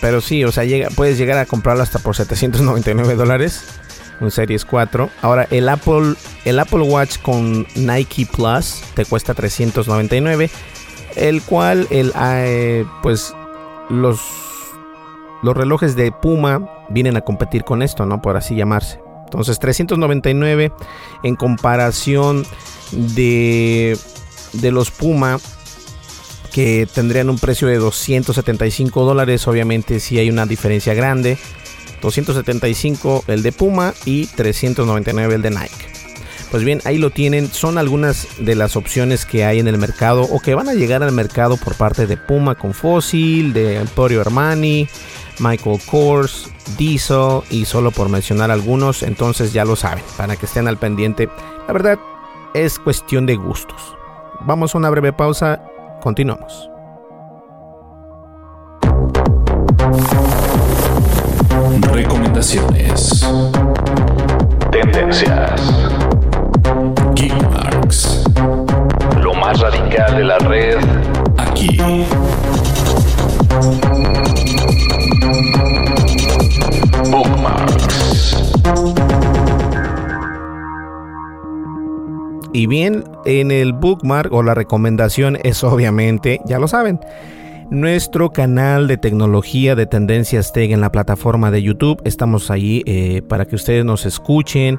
Pero 0.00 0.22
sí, 0.22 0.42
o 0.44 0.52
sea, 0.52 0.64
llega, 0.64 0.88
puedes 0.88 1.18
llegar 1.18 1.36
a 1.36 1.44
comprarlo 1.44 1.82
hasta 1.82 1.98
por 1.98 2.16
799 2.16 3.14
dólares. 3.14 3.62
Un 4.20 4.30
Series 4.30 4.64
4. 4.64 5.10
Ahora, 5.20 5.46
el 5.50 5.68
Apple, 5.68 6.14
el 6.46 6.58
Apple 6.58 6.80
Watch 6.80 7.18
con 7.18 7.66
Nike 7.74 8.24
Plus 8.24 8.80
te 8.94 9.04
cuesta 9.04 9.34
399. 9.34 10.50
El 11.16 11.42
cual, 11.42 11.86
el, 11.90 12.12
eh, 12.16 12.84
pues, 13.02 13.34
los, 13.88 14.20
los 15.42 15.56
relojes 15.56 15.96
de 15.96 16.12
Puma 16.12 16.68
vienen 16.88 17.16
a 17.16 17.20
competir 17.22 17.64
con 17.64 17.82
esto, 17.82 18.06
¿no? 18.06 18.22
Por 18.22 18.36
así 18.36 18.54
llamarse. 18.54 19.00
Entonces, 19.24 19.58
399 19.58 20.72
en 21.22 21.36
comparación 21.36 22.44
de, 22.92 23.98
de 24.52 24.70
los 24.70 24.90
Puma 24.90 25.38
que 26.52 26.86
tendrían 26.92 27.30
un 27.30 27.38
precio 27.38 27.66
de 27.66 27.78
275 27.78 29.04
dólares. 29.04 29.48
Obviamente 29.48 30.00
si 30.00 30.18
hay 30.18 30.30
una 30.30 30.46
diferencia 30.46 30.94
grande. 30.94 31.38
275 32.02 33.24
el 33.28 33.42
de 33.42 33.52
Puma 33.52 33.94
y 34.04 34.26
399 34.26 35.34
el 35.34 35.42
de 35.42 35.50
Nike. 35.50 36.01
Pues 36.52 36.64
bien, 36.64 36.80
ahí 36.84 36.98
lo 36.98 37.10
tienen. 37.10 37.48
Son 37.48 37.78
algunas 37.78 38.28
de 38.38 38.54
las 38.54 38.76
opciones 38.76 39.24
que 39.26 39.44
hay 39.44 39.58
en 39.58 39.66
el 39.66 39.78
mercado 39.78 40.22
o 40.22 40.38
que 40.38 40.54
van 40.54 40.68
a 40.68 40.74
llegar 40.74 41.02
al 41.02 41.10
mercado 41.10 41.56
por 41.56 41.74
parte 41.74 42.06
de 42.06 42.16
Puma 42.16 42.54
con 42.54 42.74
Fossil, 42.74 43.52
de 43.52 43.78
Emporio 43.78 44.20
Armani, 44.20 44.86
Michael 45.40 45.80
Kors, 45.90 46.50
Diesel 46.76 47.40
y 47.50 47.64
solo 47.64 47.90
por 47.90 48.10
mencionar 48.10 48.50
algunos. 48.50 49.02
Entonces 49.02 49.52
ya 49.52 49.64
lo 49.64 49.74
saben, 49.76 50.04
para 50.16 50.36
que 50.36 50.46
estén 50.46 50.68
al 50.68 50.76
pendiente. 50.76 51.28
La 51.66 51.72
verdad 51.72 51.98
es 52.54 52.78
cuestión 52.78 53.26
de 53.26 53.34
gustos. 53.34 53.96
Vamos 54.42 54.74
a 54.74 54.78
una 54.78 54.90
breve 54.90 55.12
pausa 55.12 55.62
Continuamos. 56.02 56.68
Recomendaciones. 61.92 63.24
Tendencias. 64.72 65.81
Radical 69.62 70.16
de 70.16 70.24
la 70.24 70.38
red 70.38 70.76
aquí. 71.38 71.78
Y 82.52 82.66
bien, 82.66 83.04
en 83.24 83.52
el 83.52 83.72
bookmark 83.72 84.32
o 84.32 84.42
la 84.42 84.54
recomendación 84.54 85.38
es 85.44 85.62
obviamente, 85.62 86.40
ya 86.44 86.58
lo 86.58 86.66
saben, 86.66 86.98
nuestro 87.72 88.32
canal 88.32 88.86
de 88.86 88.98
tecnología 88.98 89.74
de 89.74 89.86
Tendencias 89.86 90.52
Tech 90.52 90.70
en 90.70 90.82
la 90.82 90.92
plataforma 90.92 91.50
de 91.50 91.62
YouTube. 91.62 92.02
Estamos 92.04 92.50
ahí 92.50 92.82
eh, 92.84 93.22
para 93.26 93.46
que 93.46 93.56
ustedes 93.56 93.82
nos 93.82 94.04
escuchen 94.04 94.78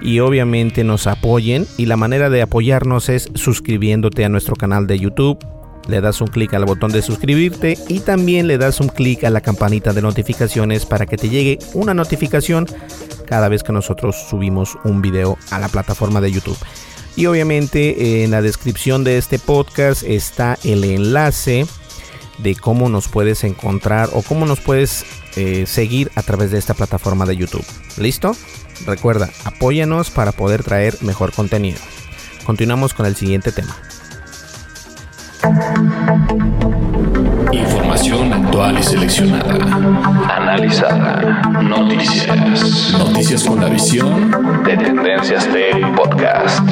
y 0.00 0.18
obviamente 0.18 0.82
nos 0.82 1.06
apoyen. 1.06 1.66
Y 1.78 1.86
la 1.86 1.96
manera 1.96 2.30
de 2.30 2.42
apoyarnos 2.42 3.08
es 3.08 3.30
suscribiéndote 3.34 4.24
a 4.24 4.28
nuestro 4.28 4.56
canal 4.56 4.88
de 4.88 4.98
YouTube. 4.98 5.38
Le 5.86 6.00
das 6.00 6.20
un 6.20 6.26
clic 6.26 6.52
al 6.54 6.64
botón 6.64 6.90
de 6.90 7.02
suscribirte 7.02 7.78
y 7.88 8.00
también 8.00 8.48
le 8.48 8.58
das 8.58 8.80
un 8.80 8.88
clic 8.88 9.22
a 9.22 9.30
la 9.30 9.40
campanita 9.40 9.92
de 9.92 10.02
notificaciones 10.02 10.84
para 10.84 11.06
que 11.06 11.16
te 11.16 11.28
llegue 11.28 11.60
una 11.74 11.94
notificación 11.94 12.66
cada 13.24 13.48
vez 13.48 13.62
que 13.62 13.72
nosotros 13.72 14.16
subimos 14.28 14.76
un 14.82 15.00
video 15.00 15.38
a 15.52 15.60
la 15.60 15.68
plataforma 15.68 16.20
de 16.20 16.32
YouTube. 16.32 16.58
Y 17.14 17.26
obviamente 17.26 18.24
en 18.24 18.32
la 18.32 18.42
descripción 18.42 19.04
de 19.04 19.18
este 19.18 19.38
podcast 19.38 20.02
está 20.02 20.58
el 20.64 20.82
enlace 20.82 21.66
de 22.42 22.54
cómo 22.54 22.88
nos 22.88 23.08
puedes 23.08 23.44
encontrar 23.44 24.10
o 24.12 24.22
cómo 24.22 24.46
nos 24.46 24.60
puedes 24.60 25.04
eh, 25.36 25.64
seguir 25.66 26.10
a 26.14 26.22
través 26.22 26.50
de 26.50 26.58
esta 26.58 26.74
plataforma 26.74 27.26
de 27.26 27.36
YouTube. 27.36 27.64
¿Listo? 27.96 28.36
Recuerda, 28.86 29.30
apóyanos 29.44 30.10
para 30.10 30.32
poder 30.32 30.62
traer 30.62 30.96
mejor 31.02 31.32
contenido. 31.32 31.78
Continuamos 32.44 32.94
con 32.94 33.06
el 33.06 33.16
siguiente 33.16 33.52
tema. 33.52 33.76
Información 37.52 38.32
actual 38.32 38.78
y 38.78 38.82
seleccionada. 38.82 39.54
Analizada. 40.28 41.42
Noticias. 41.62 42.92
Noticias 42.98 43.44
con 43.44 43.60
la 43.60 43.68
visión 43.68 44.62
de 44.64 44.76
Tendencias 44.76 45.52
de 45.52 45.86
Podcast. 45.96 46.62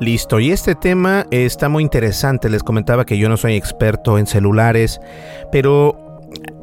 Listo, 0.00 0.40
y 0.40 0.50
este 0.50 0.74
tema 0.74 1.26
está 1.30 1.68
muy 1.68 1.82
interesante. 1.82 2.50
Les 2.50 2.62
comentaba 2.62 3.06
que 3.06 3.16
yo 3.16 3.28
no 3.28 3.36
soy 3.36 3.54
experto 3.54 4.18
en 4.18 4.26
celulares, 4.26 5.00
pero 5.50 6.06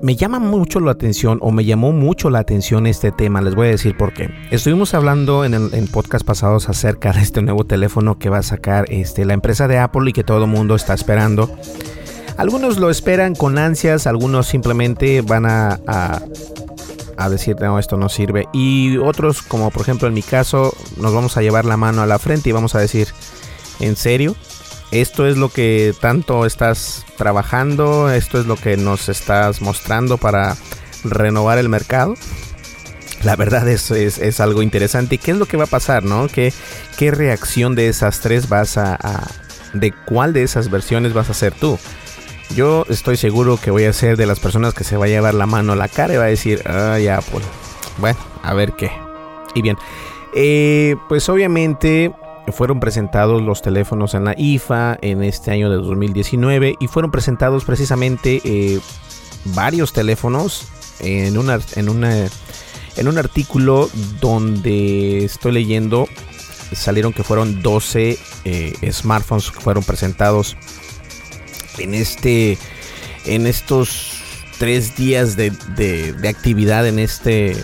me 0.01 0.15
llama 0.15 0.39
mucho 0.39 0.79
la 0.79 0.91
atención 0.91 1.39
o 1.41 1.51
me 1.51 1.65
llamó 1.65 1.91
mucho 1.93 2.29
la 2.29 2.39
atención 2.39 2.85
este 2.85 3.11
tema. 3.11 3.41
Les 3.41 3.55
voy 3.55 3.67
a 3.67 3.71
decir 3.71 3.97
por 3.97 4.13
qué. 4.13 4.29
Estuvimos 4.51 4.93
hablando 4.93 5.45
en, 5.45 5.53
el, 5.53 5.87
podcast 5.91 6.25
pasados 6.25 6.69
acerca 6.69 7.11
de 7.11 7.21
este 7.21 7.41
nuevo 7.41 7.63
teléfono 7.63 8.19
que 8.19 8.29
va 8.29 8.39
a 8.39 8.43
sacar 8.43 8.85
este, 8.89 9.25
la 9.25 9.33
empresa 9.33 9.67
de 9.67 9.79
Apple 9.79 10.09
y 10.09 10.13
que 10.13 10.23
todo 10.23 10.43
el 10.43 10.49
mundo 10.49 10.75
está 10.75 10.93
esperando. 10.93 11.49
Algunos 12.37 12.77
lo 12.77 12.89
esperan 12.89 13.35
con 13.35 13.57
ansias, 13.57 14.07
algunos 14.07 14.47
simplemente 14.47 15.21
van 15.21 15.45
a, 15.45 15.79
a 17.23 17.29
decir, 17.29 17.55
no, 17.59 17.79
esto 17.79 17.97
no 17.97 18.09
sirve. 18.09 18.47
Y 18.53 18.97
otros, 18.97 19.41
como 19.41 19.71
por 19.71 19.83
ejemplo 19.83 20.07
en 20.07 20.13
mi 20.13 20.23
caso, 20.23 20.73
nos 20.97 21.13
vamos 21.13 21.37
a 21.37 21.41
llevar 21.41 21.65
la 21.65 21.77
mano 21.77 22.01
a 22.01 22.05
la 22.05 22.19
frente 22.19 22.49
y 22.49 22.51
vamos 22.51 22.75
a 22.75 22.79
decir, 22.79 23.07
¿en 23.79 23.95
serio? 23.95 24.35
esto 24.93 25.25
es 25.25 25.37
lo 25.37 25.49
que 25.49 25.93
tanto 25.99 26.45
estás 26.45 27.05
trabajando, 27.17 28.11
esto 28.11 28.39
es 28.39 28.45
lo 28.45 28.55
que 28.55 28.77
nos 28.77 29.09
estás 29.09 29.61
mostrando 29.61 30.17
para 30.17 30.55
renovar 31.03 31.57
el 31.57 31.67
mercado. 31.67 32.13
La 33.23 33.35
verdad 33.35 33.67
es, 33.67 33.89
es, 33.89 34.39
algo 34.39 34.61
interesante. 34.61 35.15
¿Y 35.15 35.17
qué 35.17 35.31
es 35.31 35.37
lo 35.37 35.47
que 35.47 35.57
va 35.57 35.63
a 35.63 35.67
pasar, 35.67 36.03
no? 36.03 36.27
¿Qué, 36.27 36.53
qué 36.97 37.09
reacción 37.09 37.73
de 37.73 37.87
esas 37.87 38.19
tres 38.19 38.49
vas 38.49 38.77
a, 38.77 39.27
¿De 39.73 39.91
cuál 40.05 40.33
de 40.33 40.43
esas 40.43 40.69
versiones 40.69 41.13
vas 41.13 41.29
a 41.29 41.33
ser 41.33 41.53
tú? 41.53 41.79
Yo 42.55 42.85
estoy 42.89 43.17
seguro 43.17 43.57
que 43.57 43.71
voy 43.71 43.85
a 43.85 43.93
ser 43.93 44.17
de 44.17 44.25
las 44.25 44.39
personas 44.39 44.73
que 44.73 44.83
se 44.83 44.97
va 44.97 45.05
a 45.05 45.07
llevar 45.07 45.33
la 45.33 45.45
mano 45.45 45.73
a 45.73 45.75
la 45.75 45.87
cara 45.87 46.13
y 46.13 46.17
va 46.17 46.25
a 46.25 46.27
decir, 46.27 46.61
ah, 46.65 46.99
ya, 46.99 47.19
bueno, 47.97 48.17
a 48.43 48.53
ver 48.53 48.73
qué. 48.73 48.91
Y 49.55 49.61
bien, 49.61 49.77
eh, 50.35 50.95
pues 51.09 51.29
obviamente 51.29 52.13
fueron 52.51 52.79
presentados 52.79 53.41
los 53.41 53.61
teléfonos 53.61 54.13
en 54.13 54.25
la 54.25 54.35
IFA 54.37 54.97
en 55.01 55.23
este 55.23 55.51
año 55.51 55.69
de 55.69 55.77
2019 55.77 56.75
y 56.79 56.87
fueron 56.87 57.11
presentados 57.11 57.63
precisamente 57.63 58.41
eh, 58.43 58.79
varios 59.45 59.93
teléfonos 59.93 60.67
en, 60.99 61.37
una, 61.37 61.59
en, 61.75 61.89
una, 61.89 62.27
en 62.97 63.07
un 63.07 63.17
artículo 63.17 63.89
donde 64.19 65.23
estoy 65.25 65.53
leyendo 65.53 66.07
salieron 66.73 67.13
que 67.13 67.23
fueron 67.23 67.61
12 67.61 68.17
eh, 68.45 68.91
smartphones 68.91 69.51
que 69.51 69.59
fueron 69.59 69.83
presentados 69.83 70.57
en 71.77 71.93
este 71.93 72.57
en 73.25 73.47
estos 73.47 74.19
tres 74.59 74.95
días 74.95 75.35
de, 75.35 75.49
de 75.49 76.29
actividad 76.29 76.87
en 76.87 76.99
este 76.99 77.55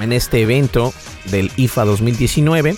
en 0.00 0.12
este 0.12 0.42
evento 0.42 0.92
del 1.30 1.50
IFA 1.56 1.84
2019 1.84 2.76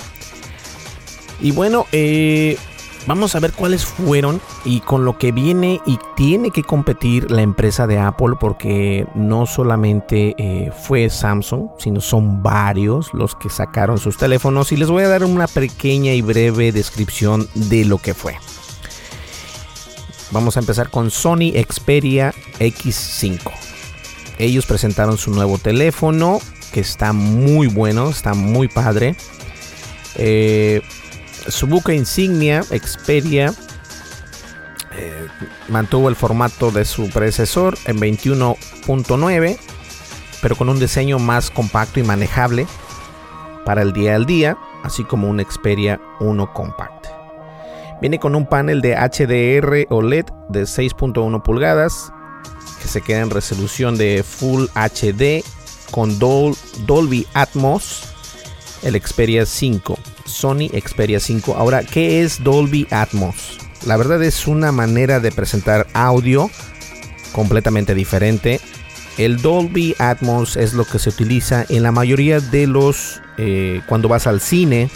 y 1.42 1.52
bueno, 1.52 1.86
eh, 1.92 2.58
vamos 3.06 3.34
a 3.34 3.40
ver 3.40 3.52
cuáles 3.52 3.84
fueron 3.84 4.40
y 4.64 4.80
con 4.80 5.04
lo 5.04 5.16
que 5.16 5.32
viene 5.32 5.80
y 5.86 5.98
tiene 6.16 6.50
que 6.50 6.62
competir 6.62 7.30
la 7.30 7.42
empresa 7.42 7.86
de 7.86 7.98
Apple 7.98 8.34
porque 8.38 9.06
no 9.14 9.46
solamente 9.46 10.34
eh, 10.36 10.70
fue 10.82 11.08
Samsung, 11.08 11.70
sino 11.78 12.00
son 12.00 12.42
varios 12.42 13.12
los 13.14 13.34
que 13.34 13.48
sacaron 13.48 13.98
sus 13.98 14.18
teléfonos 14.18 14.70
y 14.72 14.76
les 14.76 14.90
voy 14.90 15.04
a 15.04 15.08
dar 15.08 15.24
una 15.24 15.46
pequeña 15.46 16.12
y 16.12 16.20
breve 16.20 16.72
descripción 16.72 17.48
de 17.54 17.84
lo 17.86 17.98
que 17.98 18.12
fue. 18.12 18.36
Vamos 20.30 20.56
a 20.56 20.60
empezar 20.60 20.90
con 20.90 21.10
Sony 21.10 21.52
Xperia 21.54 22.32
X5. 22.58 23.50
Ellos 24.38 24.66
presentaron 24.66 25.18
su 25.18 25.32
nuevo 25.32 25.58
teléfono 25.58 26.40
que 26.72 26.80
está 26.80 27.12
muy 27.12 27.66
bueno, 27.66 28.08
está 28.08 28.34
muy 28.34 28.68
padre. 28.68 29.16
Eh, 30.16 30.82
su 31.48 31.66
buque 31.66 31.94
insignia, 31.94 32.62
Xperia, 32.62 33.52
eh, 34.92 35.26
mantuvo 35.68 36.08
el 36.08 36.16
formato 36.16 36.70
de 36.70 36.84
su 36.84 37.08
predecesor 37.10 37.76
en 37.86 37.98
21.9, 37.98 39.58
pero 40.42 40.56
con 40.56 40.68
un 40.68 40.78
diseño 40.78 41.18
más 41.18 41.50
compacto 41.50 42.00
y 42.00 42.02
manejable 42.02 42.66
para 43.64 43.82
el 43.82 43.92
día 43.92 44.14
al 44.14 44.26
día, 44.26 44.56
así 44.82 45.04
como 45.04 45.28
un 45.28 45.44
Xperia 45.44 46.00
1 46.20 46.52
Compact. 46.52 46.99
Viene 48.00 48.18
con 48.18 48.34
un 48.34 48.46
panel 48.46 48.80
de 48.80 48.94
HDR 48.94 49.86
OLED 49.92 50.26
de 50.48 50.62
6.1 50.62 51.42
pulgadas 51.42 52.12
que 52.80 52.88
se 52.88 53.02
queda 53.02 53.20
en 53.20 53.30
resolución 53.30 53.98
de 53.98 54.22
Full 54.22 54.66
HD 54.74 55.44
con 55.90 56.18
Dolby 56.18 57.26
Atmos, 57.34 58.04
el 58.82 59.00
Xperia 59.00 59.44
5, 59.44 59.98
Sony 60.24 60.68
Xperia 60.82 61.20
5. 61.20 61.54
Ahora, 61.56 61.82
¿qué 61.82 62.22
es 62.22 62.42
Dolby 62.42 62.86
Atmos? 62.90 63.58
La 63.86 63.96
verdad 63.96 64.22
es 64.22 64.46
una 64.46 64.72
manera 64.72 65.20
de 65.20 65.32
presentar 65.32 65.86
audio 65.92 66.50
completamente 67.32 67.94
diferente. 67.94 68.60
El 69.18 69.42
Dolby 69.42 69.94
Atmos 69.98 70.56
es 70.56 70.72
lo 70.72 70.84
que 70.84 70.98
se 70.98 71.10
utiliza 71.10 71.66
en 71.68 71.82
la 71.82 71.92
mayoría 71.92 72.40
de 72.40 72.66
los 72.66 73.20
eh, 73.36 73.82
cuando 73.86 74.08
vas 74.08 74.26
al 74.26 74.40
cine. 74.40 74.90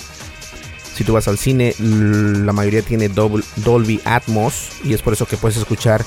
Si 0.94 1.02
tú 1.04 1.14
vas 1.14 1.26
al 1.26 1.38
cine, 1.38 1.74
la 1.78 2.52
mayoría 2.52 2.82
tiene 2.82 3.08
Dolby 3.08 4.00
Atmos 4.04 4.70
y 4.84 4.94
es 4.94 5.02
por 5.02 5.12
eso 5.12 5.26
que 5.26 5.36
puedes 5.36 5.56
escuchar 5.56 6.04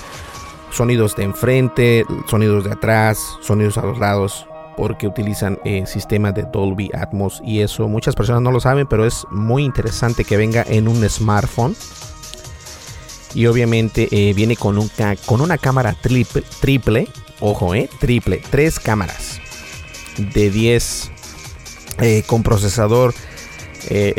sonidos 0.71 1.15
de 1.15 1.23
enfrente, 1.23 2.06
sonidos 2.28 2.63
de 2.63 2.71
atrás, 2.71 3.38
sonidos 3.41 3.78
a 3.78 3.86
los 3.86 4.00
lados, 4.00 4.47
porque 4.78 5.08
utilizan 5.08 5.60
el 5.65 5.84
eh, 5.84 5.88
sistemas 5.88 6.36
de 6.36 6.43
Dolby 6.43 6.89
Atmos 6.93 7.41
y 7.43 7.60
eso 7.62 7.88
muchas 7.88 8.15
personas 8.15 8.41
no 8.41 8.52
lo 8.52 8.60
saben, 8.60 8.88
pero 8.88 9.06
es 9.06 9.26
muy 9.30 9.63
interesante 9.63 10.23
que 10.23 10.38
venga 10.38 10.63
en 10.67 10.88
un 10.88 11.08
smartphone. 11.10 11.76
Y 13.34 13.45
obviamente 13.47 14.08
eh, 14.12 14.34
viene 14.34 14.56
con, 14.56 14.89
con 15.26 15.41
una 15.41 15.58
cámara 15.58 15.93
triple, 16.02 16.43
triple, 16.62 17.08
ojo, 17.39 17.76
eh, 17.76 17.89
triple, 18.00 18.41
tres 18.50 18.80
cámaras 18.80 19.41
de 20.17 20.50
10 20.50 21.12
eh, 22.00 22.23
con 22.26 22.43
procesador 22.43 23.13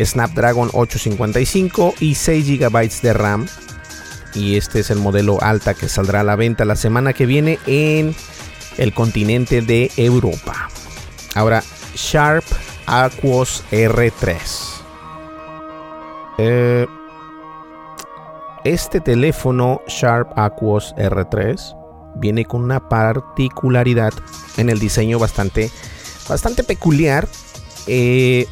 Snapdragon 0.05 0.71
855 0.73 1.95
y 2.01 2.15
6 2.15 2.59
GB 2.59 3.01
de 3.03 3.13
RAM. 3.13 3.47
Y 4.35 4.57
este 4.57 4.81
es 4.81 4.91
el 4.91 4.99
modelo 4.99 5.43
alta 5.43 5.75
que 5.75 5.89
saldrá 5.89 6.21
a 6.21 6.25
la 6.25 6.37
venta 6.37 6.65
la 6.65 6.77
semana 6.77 7.13
que 7.13 7.27
viene 7.27 7.59
en 7.67 8.15
el 8.77 8.95
continente 8.95 9.61
de 9.63 9.91
Europa. 9.97 10.69
Ahora, 11.35 11.63
Sharp 11.95 12.45
Aquos 12.87 13.65
R3. 13.71 14.37
Eh, 16.39 16.87
este 18.65 19.01
teléfono 19.01 19.83
Sharp 19.89 20.39
Aquos 20.39 20.95
R3 20.97 21.77
viene 22.17 22.45
con 22.45 22.63
una 22.63 22.89
particularidad 22.89 24.13
en 24.57 24.71
el 24.71 24.79
diseño 24.79 25.19
bastante, 25.19 25.71
bastante 26.29 26.65
peculiar. 26.65 27.29
Eh, 27.87 28.47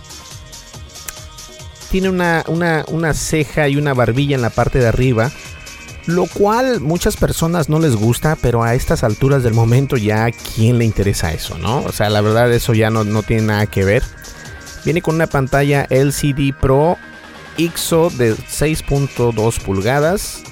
tiene 1.90 2.09
una, 2.09 2.44
una, 2.49 3.14
ceja 3.14 3.68
y 3.68 3.77
una 3.77 3.94
barbilla 3.94 4.35
en 4.35 4.42
la 4.42 4.51
parte 4.51 4.79
de 4.79 4.88
arriba 4.88 5.31
lo 6.07 6.27
cual 6.27 6.81
muchas 6.81 7.16
personas 7.16 7.68
no 7.68 7.81
les 7.81 7.96
gusta, 7.96 8.37
pero 8.40 8.62
a 8.62 8.75
estas 8.75 9.03
alturas 9.03 9.42
del 9.42 9.55
momento 9.55 9.96
ya 9.96 10.27
a 10.27 10.31
quién 10.31 10.79
le 10.79 10.85
interesa 10.85 11.33
eso, 11.33 11.59
¿no? 11.59 11.83
O 11.83 11.90
sea, 11.90 12.11
la 12.11 12.20
verdad 12.20 12.53
eso 12.53 12.75
ya 12.75 12.90
no, 12.90 13.03
no 13.03 13.25
tiene 13.25 13.42
nada 13.42 13.66
que 13.66 13.85
ver. 13.85 14.05
Viene 14.85 15.03
con 15.03 15.16
una 15.16 15.27
pantalla 15.27 15.85
LCD 15.90 16.55
Pro 16.61 16.96
IXO 17.57 18.11
de 18.11 18.37
6.2 18.37 19.61
pulgadas 19.61 20.44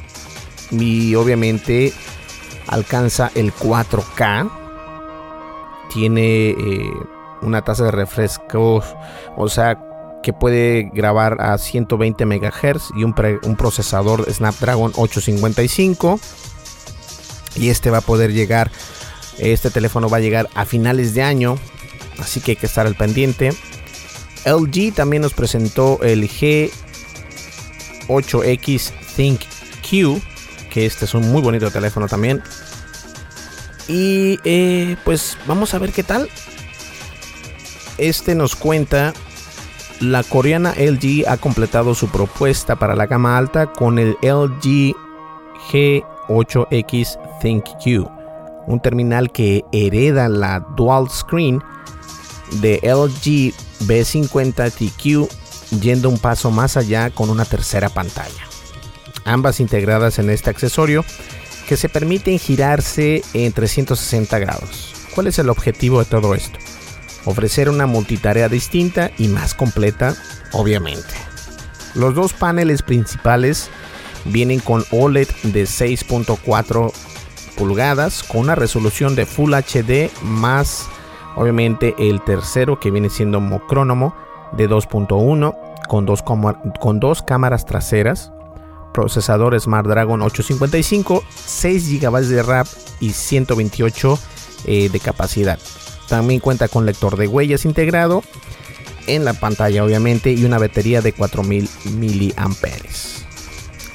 y 0.73 1.15
obviamente 1.15 1.93
alcanza 2.67 3.31
el 3.35 3.53
4K. 3.55 4.51
Tiene 5.93 6.51
eh, 6.51 6.91
una 7.43 7.63
tasa 7.63 7.85
de 7.85 7.91
refresco, 7.93 8.83
o 9.37 9.49
sea, 9.49 9.79
que 10.25 10.33
puede 10.33 10.91
grabar 10.95 11.37
a 11.41 11.59
120 11.59 12.25
MHz 12.25 12.93
y 12.97 13.05
un, 13.05 13.13
procesador 13.13 14.25
Snapdragon 14.33 14.93
855. 14.97 16.19
Y 17.57 17.69
este 17.69 17.91
va 17.91 17.99
a 17.99 18.01
poder 18.01 18.33
llegar, 18.33 18.71
este 19.39 19.69
teléfono 19.71 20.09
va 20.09 20.17
a 20.17 20.21
llegar 20.21 20.49
a 20.55 20.65
finales 20.65 21.13
de 21.15 21.23
año, 21.23 21.59
así 22.19 22.41
que 22.41 22.53
hay 22.53 22.57
que 22.57 22.65
estar 22.65 22.87
al 22.87 22.95
pendiente. 22.95 23.51
LG 24.47 24.95
también 24.95 25.21
nos 25.23 25.35
presentó 25.35 26.01
el 26.03 26.27
G8X 26.27 28.93
Think 29.15 29.43
Q, 29.89 30.23
que 30.71 30.87
este 30.87 31.05
es 31.05 31.13
un 31.13 31.31
muy 31.31 31.43
bonito 31.43 31.71
teléfono 31.71 32.09
también. 32.09 32.43
Y 33.89 34.39
eh, 34.45 34.97
pues 35.05 35.37
vamos 35.47 35.75
a 35.75 35.79
ver 35.79 35.93
qué 35.93 36.03
tal. 36.03 36.31
Este 37.99 38.35
nos 38.35 38.57
cuenta 38.57 39.13
la 40.11 40.23
coreana 40.23 40.75
LG 40.77 41.25
ha 41.29 41.37
completado 41.37 41.95
su 41.95 42.09
propuesta 42.09 42.77
para 42.77 42.95
la 42.95 43.07
gama 43.07 43.37
alta 43.37 43.73
con 43.73 43.99
el 43.99 44.17
LG 44.23 44.95
G8X 45.71 47.19
ThinkQ, 47.41 48.09
un 48.67 48.81
terminal 48.81 49.33
que 49.33 49.65
hereda 49.73 50.29
la 50.29 50.61
dual 50.61 51.09
screen 51.11 51.63
de 52.61 52.81
LG 52.83 53.55
B50 53.87 54.71
TQ 54.73 55.81
yendo 55.81 56.09
un 56.09 56.19
paso 56.19 56.51
más 56.51 56.77
allá 56.77 57.11
con 57.11 57.31
una 57.31 57.45
tercera 57.45 57.89
pantalla. 57.89 58.45
Ambas 59.25 59.61
integradas 59.61 60.19
en 60.19 60.29
este 60.31 60.51
accesorio 60.51 61.05
que 61.67 61.77
se 61.77 61.89
permiten 61.89 62.39
girarse 62.39 63.23
en 63.33 63.53
360 63.53 64.39
grados. 64.39 64.95
¿Cuál 65.15 65.29
es 65.29 65.39
el 65.39 65.49
objetivo 65.49 66.01
de 66.01 66.05
todo 66.05 66.35
esto? 66.35 66.59
Ofrecer 67.25 67.69
una 67.69 67.87
multitarea 67.87 68.49
distinta 68.49 69.11
y 69.19 69.29
más 69.29 69.55
completa, 69.55 70.15
obviamente. 70.53 71.15
Los 71.95 72.15
dos 72.15 72.33
paneles 72.33 72.83
principales 72.83 73.71
vienen 74.25 74.61
con 74.61 74.85
OLED 74.91 75.29
de 75.45 75.65
6.4 75.65 76.93
pulgadas 77.57 78.23
con 78.23 78.41
una 78.41 78.55
resolución 78.55 79.15
de 79.15 79.27
Full 79.27 79.55
HD 79.55 80.11
más 80.23 80.89
obviamente 81.37 81.95
el 81.99 82.23
tercero 82.23 82.81
que 82.81 82.91
viene 82.91 83.11
siendo 83.11 83.41
monocrónomo 83.41 84.15
de 84.53 84.69
2.1 84.69 85.57
con 85.89 86.07
dos, 86.07 86.23
con 86.23 87.01
dos 87.01 87.23
cámaras 87.23 87.67
traseras, 87.67 88.33
procesador 88.93 89.53
Dragon 89.61 90.23
855, 90.23 91.23
6 91.29 92.01
GB 92.01 92.21
de 92.23 92.43
RAM 92.43 92.67
y 93.01 93.11
128 93.11 94.19
eh, 94.67 94.89
de 94.89 95.01
capacidad. 95.01 95.59
También 96.09 96.41
cuenta 96.41 96.69
con 96.69 96.87
lector 96.87 97.17
de 97.17 97.27
huellas 97.27 97.65
integrado 97.65 98.23
en 99.07 99.25
la 99.25 99.35
pantalla 99.35 99.85
obviamente 99.85 100.33
y 100.33 100.45
una 100.45 100.59
batería 100.59 101.01
de 101.01 101.13
4000 101.13 101.69
miliamperes 101.97 103.25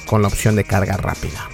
con 0.06 0.22
la 0.22 0.28
opción 0.28 0.56
de 0.56 0.64
carga 0.64 0.96
rápida. 0.96 1.48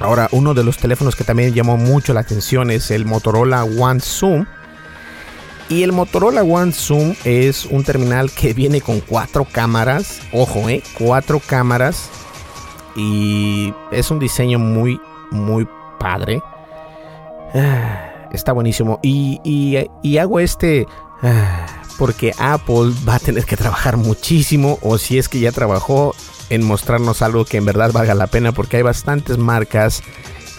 Ahora, 0.00 0.28
uno 0.30 0.54
de 0.54 0.62
los 0.62 0.76
teléfonos 0.76 1.16
que 1.16 1.24
también 1.24 1.54
llamó 1.54 1.76
mucho 1.76 2.14
la 2.14 2.20
atención 2.20 2.70
es 2.70 2.90
el 2.90 3.04
Motorola 3.04 3.64
One 3.64 4.00
Zoom. 4.00 4.46
Y 5.68 5.82
el 5.82 5.92
Motorola 5.92 6.42
One 6.42 6.72
Zoom 6.72 7.14
es 7.24 7.66
un 7.66 7.84
terminal 7.84 8.30
que 8.30 8.54
viene 8.54 8.80
con 8.80 9.00
cuatro 9.00 9.44
cámaras. 9.44 10.20
Ojo, 10.32 10.68
eh, 10.68 10.82
cuatro 10.96 11.40
cámaras. 11.44 12.10
Y 12.94 13.74
es 13.90 14.10
un 14.10 14.18
diseño 14.18 14.58
muy, 14.58 15.00
muy 15.30 15.66
padre. 15.98 16.40
Ah, 17.54 18.07
está 18.32 18.52
buenísimo. 18.52 19.00
Y, 19.02 19.76
hago 20.18 20.40
este 20.40 20.86
ah, 21.22 21.66
porque 21.98 22.32
Apple 22.38 22.92
va 23.06 23.16
a 23.16 23.18
tener 23.18 23.44
que 23.44 23.56
trabajar 23.56 23.96
muchísimo, 23.96 24.78
o 24.82 24.98
si 24.98 25.18
es 25.18 25.28
que 25.28 25.40
ya 25.40 25.52
trabajó, 25.52 26.14
en 26.50 26.64
mostrarnos 26.64 27.22
algo 27.22 27.44
que 27.44 27.58
en 27.58 27.64
verdad 27.64 27.92
valga 27.92 28.14
la 28.14 28.26
pena, 28.26 28.52
porque 28.52 28.78
hay 28.78 28.82
bastantes 28.82 29.36
marcas 29.36 30.02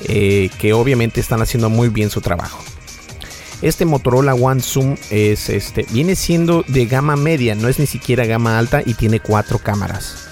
eh, 0.03 0.49
que 0.59 0.73
obviamente 0.73 1.19
están 1.19 1.41
haciendo 1.41 1.69
muy 1.69 1.89
bien 1.89 2.09
su 2.09 2.21
trabajo. 2.21 2.59
Este 3.61 3.83
Motorola 3.85 4.35
One 4.35 4.61
Zoom 4.61 4.95
es 5.09 5.49
este, 5.49 5.85
viene 5.91 6.15
siendo 6.15 6.63
de 6.67 6.85
gama 6.85 7.17
media, 7.17 7.55
no 7.55 7.67
es 7.67 7.79
ni 7.79 7.87
siquiera 7.87 8.25
gama 8.25 8.57
alta 8.57 8.81
y 8.85 8.93
tiene 8.93 9.19
cuatro 9.19 9.59
cámaras. 9.59 10.28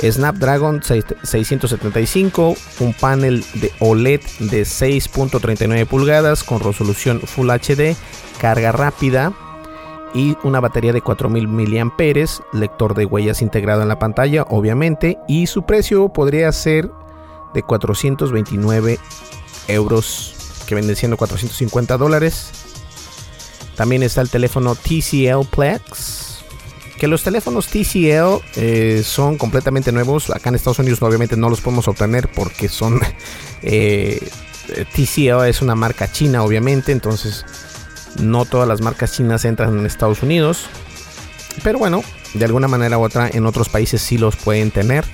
Snapdragon 0.00 0.82
675, 0.82 2.54
un 2.80 2.92
panel 2.94 3.44
de 3.54 3.72
OLED 3.80 4.20
de 4.40 4.62
6.39 4.62 5.86
pulgadas 5.86 6.44
con 6.44 6.60
resolución 6.60 7.20
Full 7.20 7.50
HD, 7.50 7.96
carga 8.40 8.72
rápida 8.72 9.32
y 10.14 10.36
una 10.42 10.60
batería 10.60 10.92
de 10.92 11.02
4000 11.02 11.48
mAh, 11.48 11.92
lector 12.52 12.94
de 12.94 13.04
huellas 13.06 13.42
integrado 13.42 13.82
en 13.82 13.88
la 13.88 13.98
pantalla, 13.98 14.42
obviamente, 14.44 15.18
y 15.28 15.46
su 15.46 15.64
precio 15.64 16.08
podría 16.10 16.52
ser 16.52 16.90
de 17.54 17.62
429 17.62 18.98
euros, 19.68 20.62
que 20.66 20.74
vende 20.74 20.94
siendo 20.94 21.16
450 21.16 21.96
dólares. 21.96 22.50
También 23.76 24.02
está 24.02 24.20
el 24.20 24.30
teléfono 24.30 24.74
TCL 24.74 25.46
Plex 25.50 26.25
que 26.98 27.06
los 27.06 27.22
teléfonos 27.22 27.68
TCL 27.68 28.42
eh, 28.56 29.02
son 29.04 29.36
completamente 29.36 29.92
nuevos. 29.92 30.30
Acá 30.30 30.48
en 30.48 30.54
Estados 30.54 30.78
Unidos 30.78 31.02
obviamente 31.02 31.36
no 31.36 31.48
los 31.48 31.60
podemos 31.60 31.88
obtener 31.88 32.28
porque 32.28 32.68
son... 32.68 33.00
Eh, 33.62 34.20
TCL 34.94 35.46
es 35.48 35.62
una 35.62 35.74
marca 35.74 36.10
china 36.12 36.42
obviamente, 36.42 36.92
entonces 36.92 37.44
no 38.20 38.44
todas 38.44 38.68
las 38.68 38.80
marcas 38.80 39.12
chinas 39.12 39.44
entran 39.44 39.76
en 39.78 39.86
Estados 39.86 40.22
Unidos. 40.22 40.66
Pero 41.62 41.78
bueno, 41.78 42.02
de 42.34 42.44
alguna 42.44 42.68
manera 42.68 42.98
u 42.98 43.02
otra 43.02 43.28
en 43.32 43.46
otros 43.46 43.68
países 43.68 44.02
sí 44.02 44.18
los 44.18 44.36
pueden 44.36 44.70
tener. 44.70 45.04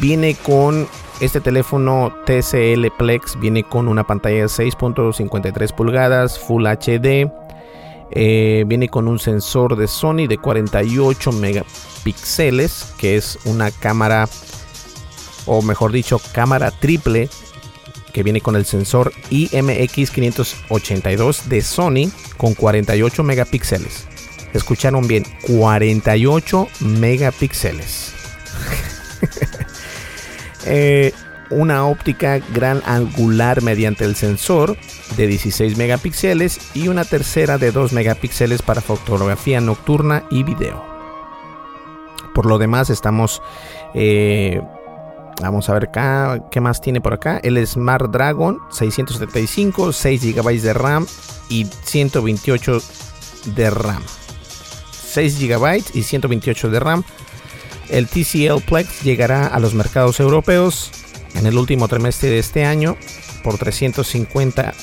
Viene 0.00 0.34
con 0.34 0.88
este 1.20 1.40
teléfono 1.40 2.14
TCL 2.26 2.86
Plex, 2.98 3.38
viene 3.38 3.62
con 3.64 3.88
una 3.88 4.06
pantalla 4.06 4.36
de 4.36 4.46
6.53 4.46 5.74
pulgadas, 5.74 6.38
Full 6.38 6.66
HD. 6.66 7.30
Eh, 8.14 8.64
viene 8.66 8.88
con 8.88 9.08
un 9.08 9.18
sensor 9.18 9.76
de 9.76 9.88
Sony 9.88 10.26
de 10.28 10.36
48 10.36 11.32
megapíxeles, 11.32 12.92
que 12.98 13.16
es 13.16 13.38
una 13.46 13.70
cámara, 13.70 14.28
o 15.46 15.62
mejor 15.62 15.92
dicho, 15.92 16.20
cámara 16.32 16.70
triple, 16.70 17.30
que 18.12 18.22
viene 18.22 18.42
con 18.42 18.56
el 18.56 18.66
sensor 18.66 19.14
IMX582 19.30 21.44
de 21.44 21.62
Sony 21.62 22.10
con 22.36 22.52
48 22.54 23.22
megapíxeles. 23.22 24.06
Escucharon 24.52 25.08
bien, 25.08 25.24
48 25.46 26.68
megapíxeles. 26.80 28.12
Eh, 30.64 31.12
una 31.52 31.86
óptica 31.86 32.40
gran 32.52 32.82
angular 32.86 33.62
mediante 33.62 34.04
el 34.04 34.16
sensor 34.16 34.76
de 35.16 35.26
16 35.26 35.76
megapíxeles 35.76 36.58
y 36.74 36.88
una 36.88 37.04
tercera 37.04 37.58
de 37.58 37.72
2 37.72 37.92
megapíxeles 37.92 38.62
para 38.62 38.80
fotografía 38.80 39.60
nocturna 39.60 40.24
y 40.30 40.42
video. 40.42 40.82
Por 42.34 42.46
lo 42.46 42.58
demás 42.58 42.90
estamos... 42.90 43.42
Eh, 43.94 44.60
vamos 45.40 45.68
a 45.68 45.74
ver 45.74 45.84
acá, 45.84 46.42
¿qué 46.50 46.60
más 46.60 46.80
tiene 46.80 47.00
por 47.00 47.12
acá? 47.12 47.38
El 47.42 47.64
Smart 47.66 48.10
Dragon 48.10 48.58
675, 48.70 49.92
6 49.92 50.34
GB 50.34 50.60
de 50.60 50.72
RAM 50.72 51.06
y 51.48 51.66
128 51.84 52.80
de 53.54 53.70
RAM. 53.70 54.02
6 54.90 55.38
GB 55.40 55.82
y 55.94 56.02
128 56.02 56.70
de 56.70 56.80
RAM. 56.80 57.04
El 57.88 58.08
TCL 58.08 58.62
Plex 58.66 59.02
llegará 59.02 59.46
a 59.46 59.60
los 59.60 59.74
mercados 59.74 60.18
europeos 60.20 60.90
en 61.34 61.46
el 61.46 61.56
último 61.56 61.88
trimestre 61.88 62.30
de 62.30 62.38
este 62.38 62.64
año 62.64 62.96
por 63.42 63.58
350, 63.58 64.74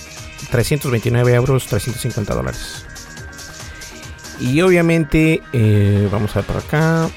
329 0.51 1.33
euros, 1.33 1.65
350 1.67 2.33
dólares. 2.33 2.85
Y 4.39 4.61
obviamente, 4.61 5.41
eh, 5.53 6.07
vamos 6.11 6.31
a 6.35 6.39
ver 6.39 6.45
por 6.45 6.57
acá. 6.57 7.09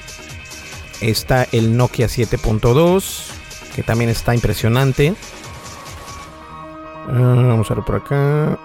Está 1.01 1.47
el 1.51 1.75
Nokia 1.75 2.07
7.2, 2.07 3.25
que 3.75 3.83
también 3.83 4.09
está 4.09 4.35
impresionante. 4.35 5.15
Ah, 7.07 7.43
vamos 7.47 7.69
a 7.71 7.75
ver 7.75 7.83
por 7.83 7.95
acá. 7.95 8.59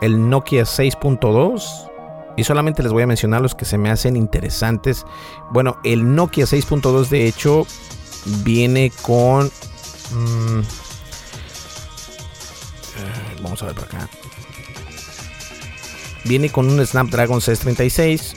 El 0.00 0.28
Nokia 0.28 0.62
6.2 0.62 1.90
y 2.36 2.44
solamente 2.44 2.82
les 2.82 2.92
voy 2.92 3.02
a 3.02 3.06
mencionar 3.06 3.40
los 3.40 3.54
que 3.54 3.64
se 3.64 3.78
me 3.78 3.90
hacen 3.90 4.16
interesantes. 4.16 5.04
Bueno, 5.50 5.78
el 5.84 6.14
Nokia 6.14 6.44
6.2 6.44 7.08
de 7.08 7.26
hecho 7.26 7.66
viene 8.44 8.92
con... 9.02 9.50
Mm, 10.12 10.60
eh, 12.96 13.36
vamos 13.42 13.62
a 13.62 13.66
ver 13.66 13.74
por 13.74 13.84
acá. 13.84 14.08
Viene 16.24 16.50
con 16.50 16.68
un 16.68 16.84
Snapdragon 16.84 17.40
636. 17.40 18.34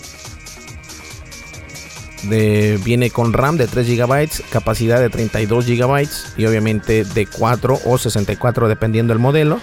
De, 2.23 2.77
viene 2.83 3.11
con 3.11 3.31
RAM 3.31 3.55
de 3.55 3.65
3 3.65 3.87
GB, 3.87 4.29
capacidad 4.51 4.99
de 4.99 5.09
32 5.09 5.65
GB 5.65 6.09
y 6.35 6.45
obviamente 6.45 7.05
de 7.05 7.25
4 7.25 7.79
o 7.85 7.97
64 7.97 8.67
dependiendo 8.67 9.13
del 9.13 9.19
modelo. 9.19 9.59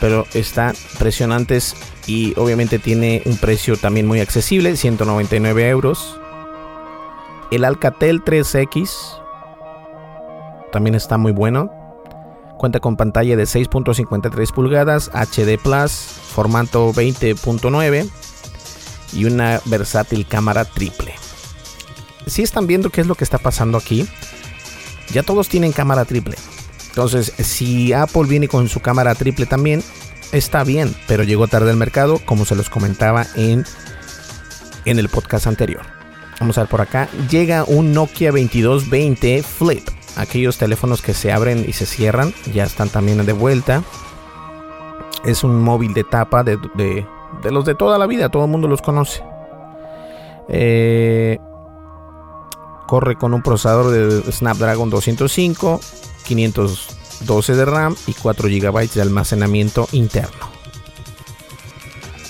Pero 0.00 0.26
está 0.34 0.74
impresionantes 0.92 1.76
y 2.06 2.34
obviamente 2.36 2.78
tiene 2.78 3.22
un 3.24 3.36
precio 3.36 3.76
también 3.76 4.06
muy 4.06 4.20
accesible, 4.20 4.76
199 4.76 5.68
euros. 5.68 6.18
El 7.50 7.64
Alcatel 7.64 8.24
3X 8.24 9.19
también 10.72 10.94
está 10.94 11.18
muy 11.18 11.32
bueno. 11.32 11.70
Cuenta 12.58 12.80
con 12.80 12.96
pantalla 12.96 13.36
de 13.36 13.44
6.53 13.44 14.52
pulgadas, 14.52 15.10
HD 15.14 15.58
Plus, 15.62 15.92
formato 15.92 16.92
20.9 16.92 18.08
y 19.12 19.24
una 19.24 19.60
versátil 19.64 20.26
cámara 20.26 20.64
triple. 20.64 21.14
Si 22.26 22.42
están 22.42 22.66
viendo 22.66 22.90
qué 22.90 23.00
es 23.00 23.06
lo 23.06 23.14
que 23.14 23.24
está 23.24 23.38
pasando 23.38 23.78
aquí, 23.78 24.06
ya 25.12 25.22
todos 25.22 25.48
tienen 25.48 25.72
cámara 25.72 26.04
triple. 26.04 26.36
Entonces, 26.88 27.32
si 27.38 27.92
Apple 27.92 28.24
viene 28.28 28.48
con 28.48 28.68
su 28.68 28.80
cámara 28.80 29.14
triple 29.14 29.46
también, 29.46 29.82
está 30.32 30.64
bien, 30.64 30.94
pero 31.06 31.22
llegó 31.22 31.48
tarde 31.48 31.70
al 31.70 31.76
mercado, 31.76 32.20
como 32.24 32.44
se 32.44 32.56
los 32.56 32.68
comentaba 32.68 33.26
en, 33.36 33.64
en 34.84 34.98
el 34.98 35.08
podcast 35.08 35.46
anterior. 35.46 35.82
Vamos 36.40 36.56
a 36.58 36.62
ver 36.62 36.70
por 36.70 36.80
acá. 36.80 37.08
Llega 37.30 37.64
un 37.64 37.92
Nokia 37.92 38.30
2220 38.30 39.42
Flip. 39.42 39.99
Aquellos 40.20 40.58
teléfonos 40.58 41.00
que 41.00 41.14
se 41.14 41.32
abren 41.32 41.64
y 41.66 41.72
se 41.72 41.86
cierran 41.86 42.34
ya 42.52 42.64
están 42.64 42.90
también 42.90 43.24
de 43.24 43.32
vuelta. 43.32 43.82
Es 45.24 45.44
un 45.44 45.62
móvil 45.62 45.94
de 45.94 46.04
tapa 46.04 46.42
de, 46.44 46.58
los 47.50 47.64
de 47.64 47.74
toda 47.74 47.98
la 47.98 48.06
vida, 48.06 48.28
todo 48.28 48.44
el 48.44 48.50
mundo 48.50 48.68
los 48.68 48.82
conoce. 48.82 49.22
Eh, 50.48 51.38
corre 52.86 53.16
con 53.16 53.32
un 53.32 53.42
procesador 53.42 53.90
de 53.90 54.30
Snapdragon 54.30 54.90
205, 54.90 55.80
500 56.24 56.96
12 57.20 57.54
de 57.54 57.64
RAM 57.64 57.96
y 58.06 58.14
4 58.14 58.48
GB 58.48 58.90
de 58.92 59.02
almacenamiento 59.02 59.88
interno. 59.92 60.50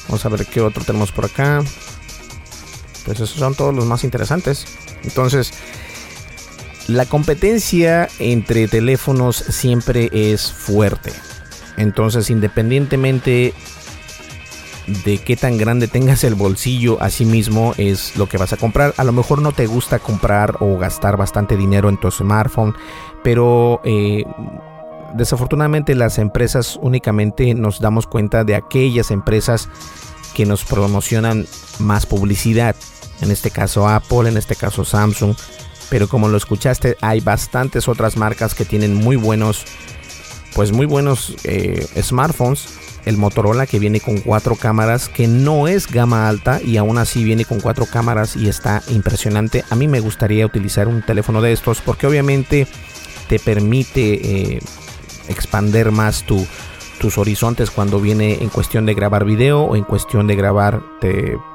Vamos 0.08 0.24
a 0.24 0.28
ver 0.28 0.46
qué 0.46 0.60
otro 0.60 0.84
tenemos 0.84 1.12
por 1.12 1.26
acá. 1.26 1.62
Pues 3.04 3.20
esos 3.20 3.38
son 3.38 3.54
todos 3.54 3.74
los 3.74 3.86
más 3.86 4.04
interesantes. 4.04 4.66
Entonces, 5.02 5.52
la 6.88 7.06
competencia 7.06 8.08
entre 8.18 8.68
teléfonos 8.68 9.36
siempre 9.36 10.10
es 10.12 10.52
fuerte. 10.52 11.12
Entonces, 11.76 12.30
independientemente 12.30 13.54
de 15.04 15.18
qué 15.18 15.36
tan 15.36 15.56
grande 15.56 15.88
tengas 15.88 16.24
el 16.24 16.34
bolsillo, 16.34 17.00
así 17.00 17.24
mismo 17.24 17.74
es 17.76 18.16
lo 18.16 18.28
que 18.28 18.38
vas 18.38 18.52
a 18.52 18.56
comprar. 18.56 18.94
A 18.96 19.04
lo 19.04 19.12
mejor 19.12 19.40
no 19.40 19.52
te 19.52 19.66
gusta 19.66 19.98
comprar 19.98 20.56
o 20.60 20.76
gastar 20.78 21.16
bastante 21.16 21.56
dinero 21.56 21.88
en 21.88 21.98
tu 21.98 22.10
smartphone, 22.10 22.74
pero 23.22 23.80
eh, 23.84 24.24
desafortunadamente 25.14 25.94
las 25.94 26.18
empresas 26.18 26.78
únicamente 26.82 27.54
nos 27.54 27.80
damos 27.80 28.06
cuenta 28.06 28.44
de 28.44 28.56
aquellas 28.56 29.10
empresas 29.10 29.68
que 30.34 30.46
nos 30.46 30.64
promocionan 30.64 31.46
más 31.78 32.06
publicidad. 32.06 32.74
En 33.20 33.30
este 33.30 33.50
caso 33.50 33.88
Apple, 33.88 34.28
en 34.28 34.36
este 34.36 34.56
caso 34.56 34.84
Samsung. 34.84 35.34
Pero 35.90 36.08
como 36.08 36.28
lo 36.28 36.36
escuchaste, 36.36 36.96
hay 37.00 37.20
bastantes 37.20 37.88
otras 37.88 38.16
marcas 38.16 38.54
que 38.54 38.64
tienen 38.64 38.94
muy 38.94 39.16
buenos, 39.16 39.64
pues 40.54 40.72
muy 40.72 40.86
buenos 40.86 41.34
eh, 41.44 41.86
smartphones. 42.00 42.78
El 43.04 43.16
Motorola 43.16 43.66
que 43.66 43.78
viene 43.78 43.98
con 43.98 44.18
cuatro 44.18 44.56
cámaras, 44.56 45.08
que 45.08 45.26
no 45.26 45.68
es 45.68 45.90
gama 45.90 46.28
alta 46.28 46.60
y 46.62 46.76
aún 46.76 46.98
así 46.98 47.24
viene 47.24 47.46
con 47.46 47.60
cuatro 47.60 47.86
cámaras 47.86 48.36
y 48.36 48.48
está 48.48 48.82
impresionante. 48.88 49.64
A 49.70 49.74
mí 49.74 49.88
me 49.88 50.00
gustaría 50.00 50.44
utilizar 50.46 50.86
un 50.86 51.02
teléfono 51.02 51.40
de 51.40 51.52
estos 51.52 51.80
porque 51.80 52.06
obviamente 52.06 52.66
te 53.28 53.38
permite 53.38 54.54
eh, 54.54 54.60
expander 55.28 55.92
más 55.92 56.24
tus 56.24 57.16
horizontes 57.16 57.70
cuando 57.70 58.00
viene 58.00 58.42
en 58.42 58.50
cuestión 58.50 58.84
de 58.84 58.92
grabar 58.92 59.24
video 59.24 59.62
o 59.62 59.76
en 59.76 59.84
cuestión 59.84 60.26
de 60.26 60.36
grabar 60.36 60.82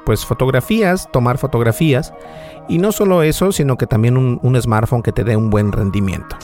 pues 0.04 0.26
fotografías, 0.26 1.08
tomar 1.12 1.38
fotografías. 1.38 2.12
Y 2.68 2.78
no 2.78 2.92
solo 2.92 3.22
eso, 3.22 3.52
sino 3.52 3.76
que 3.76 3.86
también 3.86 4.16
un, 4.16 4.40
un 4.42 4.60
smartphone 4.60 5.02
que 5.02 5.12
te 5.12 5.24
dé 5.24 5.36
un 5.36 5.50
buen 5.50 5.72
rendimiento. 5.72 6.36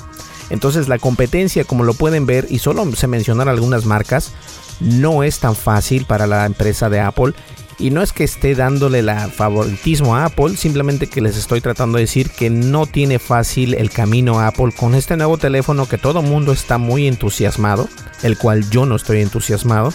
Entonces 0.51 0.89
la 0.89 0.99
competencia, 0.99 1.65
como 1.65 1.85
lo 1.85 1.95
pueden 1.95 2.27
ver, 2.27 2.47
y 2.51 2.59
solo 2.59 2.85
se 2.95 3.07
mencionan 3.07 3.49
algunas 3.49 3.87
marcas, 3.87 4.33
no 4.81 5.23
es 5.23 5.39
tan 5.39 5.55
fácil 5.55 6.05
para 6.05 6.27
la 6.27 6.45
empresa 6.47 6.91
de 6.91 7.01
Apple 7.01 7.35
y 7.79 7.91
no 7.91 8.03
es 8.03 8.13
que 8.13 8.25
esté 8.25 8.55
dándole 8.55 9.03
la 9.03 9.29
favoritismo 9.29 10.15
a 10.15 10.27
Apple, 10.27 10.57
simplemente 10.57 11.09
que 11.09 11.21
les 11.21 11.37
estoy 11.37 11.61
tratando 11.61 11.97
de 11.97 12.05
decir 12.05 12.31
que 12.31 12.51
no 12.51 12.87
tiene 12.87 13.19
fácil 13.19 13.75
el 13.75 13.91
camino 13.91 14.39
a 14.39 14.49
Apple 14.49 14.73
con 14.77 14.95
este 14.95 15.17
nuevo 15.17 15.39
teléfono 15.39 15.89
que 15.89 15.99
todo 15.99 16.23
mundo 16.23 16.53
está 16.53 16.79
muy 16.79 17.09
entusiasmado, 17.09 17.89
el 18.23 18.39
cual 18.39 18.69
yo 18.71 18.87
no 18.87 18.97
estoy 18.97 19.21
entusiasmado. 19.21 19.93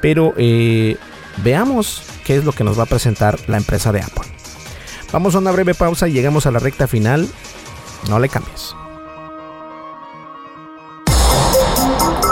Pero 0.00 0.34
eh, 0.36 0.96
veamos 1.44 2.02
qué 2.24 2.36
es 2.36 2.44
lo 2.44 2.52
que 2.52 2.64
nos 2.64 2.78
va 2.78 2.84
a 2.84 2.86
presentar 2.86 3.38
la 3.46 3.56
empresa 3.56 3.92
de 3.92 4.00
Apple. 4.00 4.24
Vamos 5.12 5.34
a 5.34 5.38
una 5.38 5.52
breve 5.52 5.74
pausa 5.74 6.08
y 6.08 6.12
llegamos 6.12 6.46
a 6.46 6.50
la 6.50 6.58
recta 6.58 6.86
final. 6.86 7.28
No 8.08 8.18
le 8.18 8.30
cambies. 8.30 8.74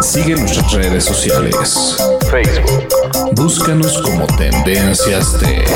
Sigue 0.01 0.35
nuestras 0.35 0.73
redes 0.73 1.05
sociales. 1.05 1.99
Facebook. 2.31 2.89
Búscanos 3.35 4.01
como 4.01 4.27
Tendencias 4.27 5.37
Tech. 5.39 5.69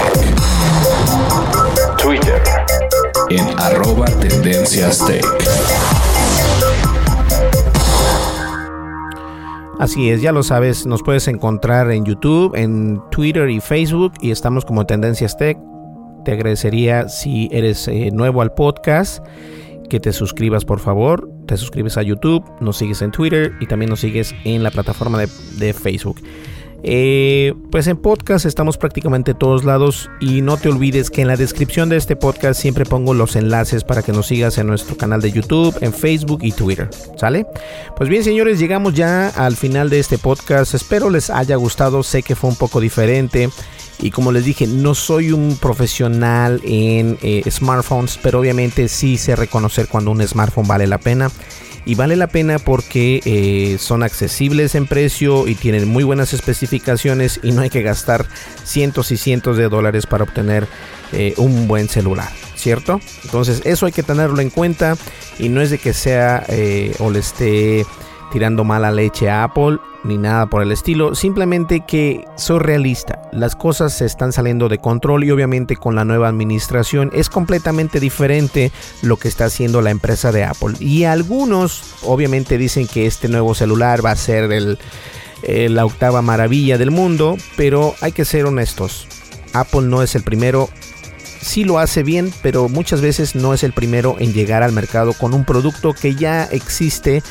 Twitter. 1.99 2.43
En 3.29 3.49
arroba 3.61 4.07
Tendencias 4.07 5.05
Tech. 5.07 5.25
Así 9.79 10.09
es, 10.09 10.23
ya 10.23 10.33
lo 10.33 10.43
sabes, 10.43 10.87
nos 10.87 11.03
puedes 11.03 11.29
encontrar 11.29 11.91
en 11.91 12.05
YouTube, 12.07 12.55
en 12.55 13.03
Twitter 13.11 13.51
y 13.51 13.61
Facebook 13.61 14.13
y 14.21 14.31
estamos 14.31 14.65
como 14.65 14.87
Tendencias 14.87 15.37
Tech. 15.37 15.59
Te 16.25 16.33
agradecería 16.33 17.09
si 17.09 17.49
eres 17.53 17.89
eh, 17.89 18.11
nuevo 18.13 18.43
al 18.43 18.53
podcast 18.53 19.25
que 19.89 20.01
te 20.01 20.13
suscribas 20.13 20.65
por 20.65 20.81
favor, 20.81 21.29
te 21.47 21.57
suscribes 21.57 21.99
a 21.99 22.03
YouTube, 22.03 22.45
nos 22.61 22.79
sigues 22.79 23.03
en 23.03 23.11
Twitter 23.11 23.53
y 23.61 23.67
también 23.67 23.91
nos 23.91 24.01
sigues 24.01 24.35
en 24.45 24.63
la 24.63 24.71
plataforma 24.71 25.19
de, 25.19 25.29
de 25.59 25.73
Facebook. 25.73 26.17
Eh, 26.87 27.55
pues 27.71 27.87
en 27.87 27.97
podcast 27.97 28.45
estamos 28.45 28.77
prácticamente 28.77 29.33
todos 29.33 29.65
lados 29.65 30.11
y 30.21 30.43
no 30.43 30.59
te 30.59 30.69
olvides 30.69 31.09
que 31.09 31.23
en 31.23 31.29
la 31.29 31.37
descripción 31.37 31.89
de 31.89 31.97
este 31.97 32.15
podcast 32.15 32.61
siempre 32.61 32.85
pongo 32.85 33.15
los 33.15 33.37
enlaces 33.37 33.85
para 33.85 34.03
que 34.03 34.13
nos 34.13 34.27
sigas 34.27 34.59
en 34.59 34.67
nuestro 34.67 34.95
canal 34.95 35.23
de 35.23 35.33
YouTube, 35.33 35.75
en 35.81 35.95
Facebook 35.95 36.41
y 36.43 36.53
Twitter. 36.53 36.91
¿Sale? 37.17 37.47
Pues 37.97 38.11
bien 38.11 38.23
señores, 38.23 38.59
llegamos 38.59 38.93
ya 38.93 39.29
al 39.29 39.57
final 39.57 39.89
de 39.89 39.99
este 39.99 40.19
podcast. 40.19 40.75
Espero 40.75 41.09
les 41.09 41.31
haya 41.31 41.57
gustado. 41.57 42.03
Sé 42.03 42.23
que 42.23 42.37
fue 42.37 42.51
un 42.51 42.57
poco 42.57 42.81
diferente. 42.81 43.49
Y 43.99 44.11
como 44.11 44.31
les 44.31 44.45
dije, 44.45 44.67
no 44.67 44.95
soy 44.95 45.33
un 45.33 45.57
profesional 45.57 46.61
en 46.65 47.17
eh, 47.23 47.43
smartphones, 47.51 48.19
pero 48.23 48.41
obviamente 48.41 48.89
sí 48.89 49.17
sé 49.17 49.37
reconocer 49.37 49.89
cuando 49.89 50.11
un 50.11 50.21
smartphone 50.27 50.69
vale 50.69 50.87
la 50.87 50.99
pena 50.99 51.31
y 51.87 51.95
vale 51.95 52.17
la 52.17 52.27
pena 52.27 52.59
porque 52.59 53.21
eh, 53.25 53.79
son 53.79 54.03
accesibles 54.03 54.75
en 54.75 54.87
precio 54.87 55.47
y 55.47 55.55
tienen 55.55 55.89
muy 55.89 56.05
buenas 56.05 56.33
especificaciones 56.33 57.41
y 57.43 57.53
no 57.53 57.63
hay 57.63 57.71
que 57.71 57.83
gastar 57.83 58.27
cientos 58.65 59.11
y 59.11 59.17
cientos 59.17 59.57
de 59.57 59.69
dólares 59.69 60.07
para 60.07 60.25
obtener 60.25 60.67
eh, 61.13 61.35
un 61.37 61.69
buen 61.69 61.89
celular, 61.89 62.31
¿cierto? 62.57 63.01
Entonces 63.25 63.63
eso 63.65 63.87
hay 63.87 63.93
que 63.93 64.03
tenerlo 64.03 64.41
en 64.41 64.51
cuenta 64.51 64.97
y 65.39 65.49
no 65.49 65.61
es 65.61 65.71
de 65.71 65.79
que 65.79 65.93
sea 65.93 66.45
eh, 66.49 66.95
o 66.99 67.11
le 67.11 67.19
esté 67.19 67.85
tirando 68.33 68.65
mala 68.65 68.91
leche 68.91 69.29
a 69.31 69.45
Apple 69.45 69.79
ni 70.05 70.19
nada 70.19 70.47
por 70.47 70.63
el 70.63 70.71
estilo, 70.71 71.15
simplemente 71.15 71.83
que 71.87 72.27
soy 72.37 72.59
realista, 72.59 73.23
las 73.33 73.57
cosas 73.57 73.97
se 73.97 74.05
están 74.05 74.33
saliendo 74.33 74.69
de 74.69 74.79
control 74.79 75.25
y 75.25 75.31
obviamente 75.31 75.77
con 75.77 75.95
la 75.95 76.05
nueva 76.05 76.29
administración 76.29 77.11
es 77.15 77.31
completamente 77.31 78.01
diferente 78.01 78.71
lo 79.03 79.17
que 79.17 79.29
está 79.29 79.47
haciendo 79.47 79.81
la 79.81 79.91
empresa 79.91 80.31
de 80.31 80.45
Apple. 80.45 80.75
Y 80.79 81.05
algunos 81.05 81.95
obviamente 82.03 82.59
dicen 82.59 82.87
que 82.87 83.07
este 83.07 83.29
nuevo 83.29 83.55
celular 83.55 84.05
va 84.05 84.11
a 84.11 84.17
ser 84.17 84.51
eh, 85.43 85.69
la 85.71 85.87
octava 85.87 86.21
maravilla 86.21 86.77
del 86.77 86.91
mundo, 86.91 87.37
pero 87.57 87.95
hay 88.03 88.13
que 88.13 88.27
ser 88.27 88.45
honestos, 88.45 89.09
Apple 89.55 89.83
no 89.83 90.03
es 90.03 90.15
el 90.15 90.23
primero. 90.23 90.69
Sí 91.41 91.65
lo 91.65 91.79
hace 91.79 92.03
bien, 92.03 92.33
pero 92.43 92.69
muchas 92.69 93.01
veces 93.01 93.35
no 93.35 93.53
es 93.55 93.63
el 93.65 93.73
primero 93.73 94.17
en 94.19 94.33
llegar 94.33 94.63
al 94.63 94.73
mercado 94.73 95.13
con 95.13 95.35
un 95.35 95.45
producto 95.45 95.93
que 95.93 96.15
ya 96.15 96.45
existe 96.45 97.23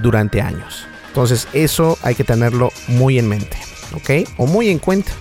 durante 0.00 0.40
años. 0.40 0.86
Entonces 1.08 1.48
eso 1.52 1.98
hay 2.02 2.14
que 2.14 2.24
tenerlo 2.24 2.70
muy 2.88 3.18
en 3.18 3.28
mente, 3.28 3.56
¿ok? 3.94 4.28
O 4.38 4.46
muy 4.46 4.70
en 4.70 4.78
cuenta. 4.78 5.12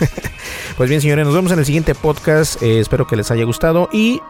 pues 0.76 0.88
bien, 0.88 1.00
señores, 1.00 1.24
nos 1.26 1.34
vemos 1.34 1.52
en 1.52 1.60
el 1.60 1.64
siguiente 1.64 1.94
podcast. 1.94 2.60
Eh, 2.62 2.80
espero 2.80 3.06
que 3.06 3.16
les 3.16 3.30
haya 3.30 3.44
gustado 3.44 3.88
y 3.92 4.20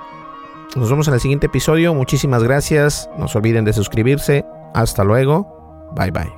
nos 0.76 0.91
vemos 0.91 1.09
en 1.09 1.14
el 1.14 1.20
siguiente 1.20 1.47
episodio. 1.47 1.95
Muchísimas 1.95 2.43
gracias. 2.43 3.09
No 3.18 3.28
se 3.28 3.39
olviden 3.39 3.64
de 3.64 3.72
suscribirse. 3.72 4.45
Hasta 4.74 5.05
luego. 5.05 5.91
Bye 5.97 6.11
bye. 6.11 6.38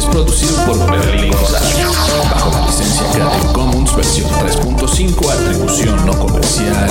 es 0.00 0.06
producido 0.06 0.56
por 0.64 0.90
Berlín 0.90 1.30
González 1.30 1.86
bajo 2.32 2.50
la 2.50 2.66
licencia 2.66 3.04
Creative 3.12 3.52
Commons 3.52 3.94
versión 3.94 4.30
3.5 4.30 5.30
atribución 5.30 6.06
no 6.06 6.18
comercial. 6.18 6.90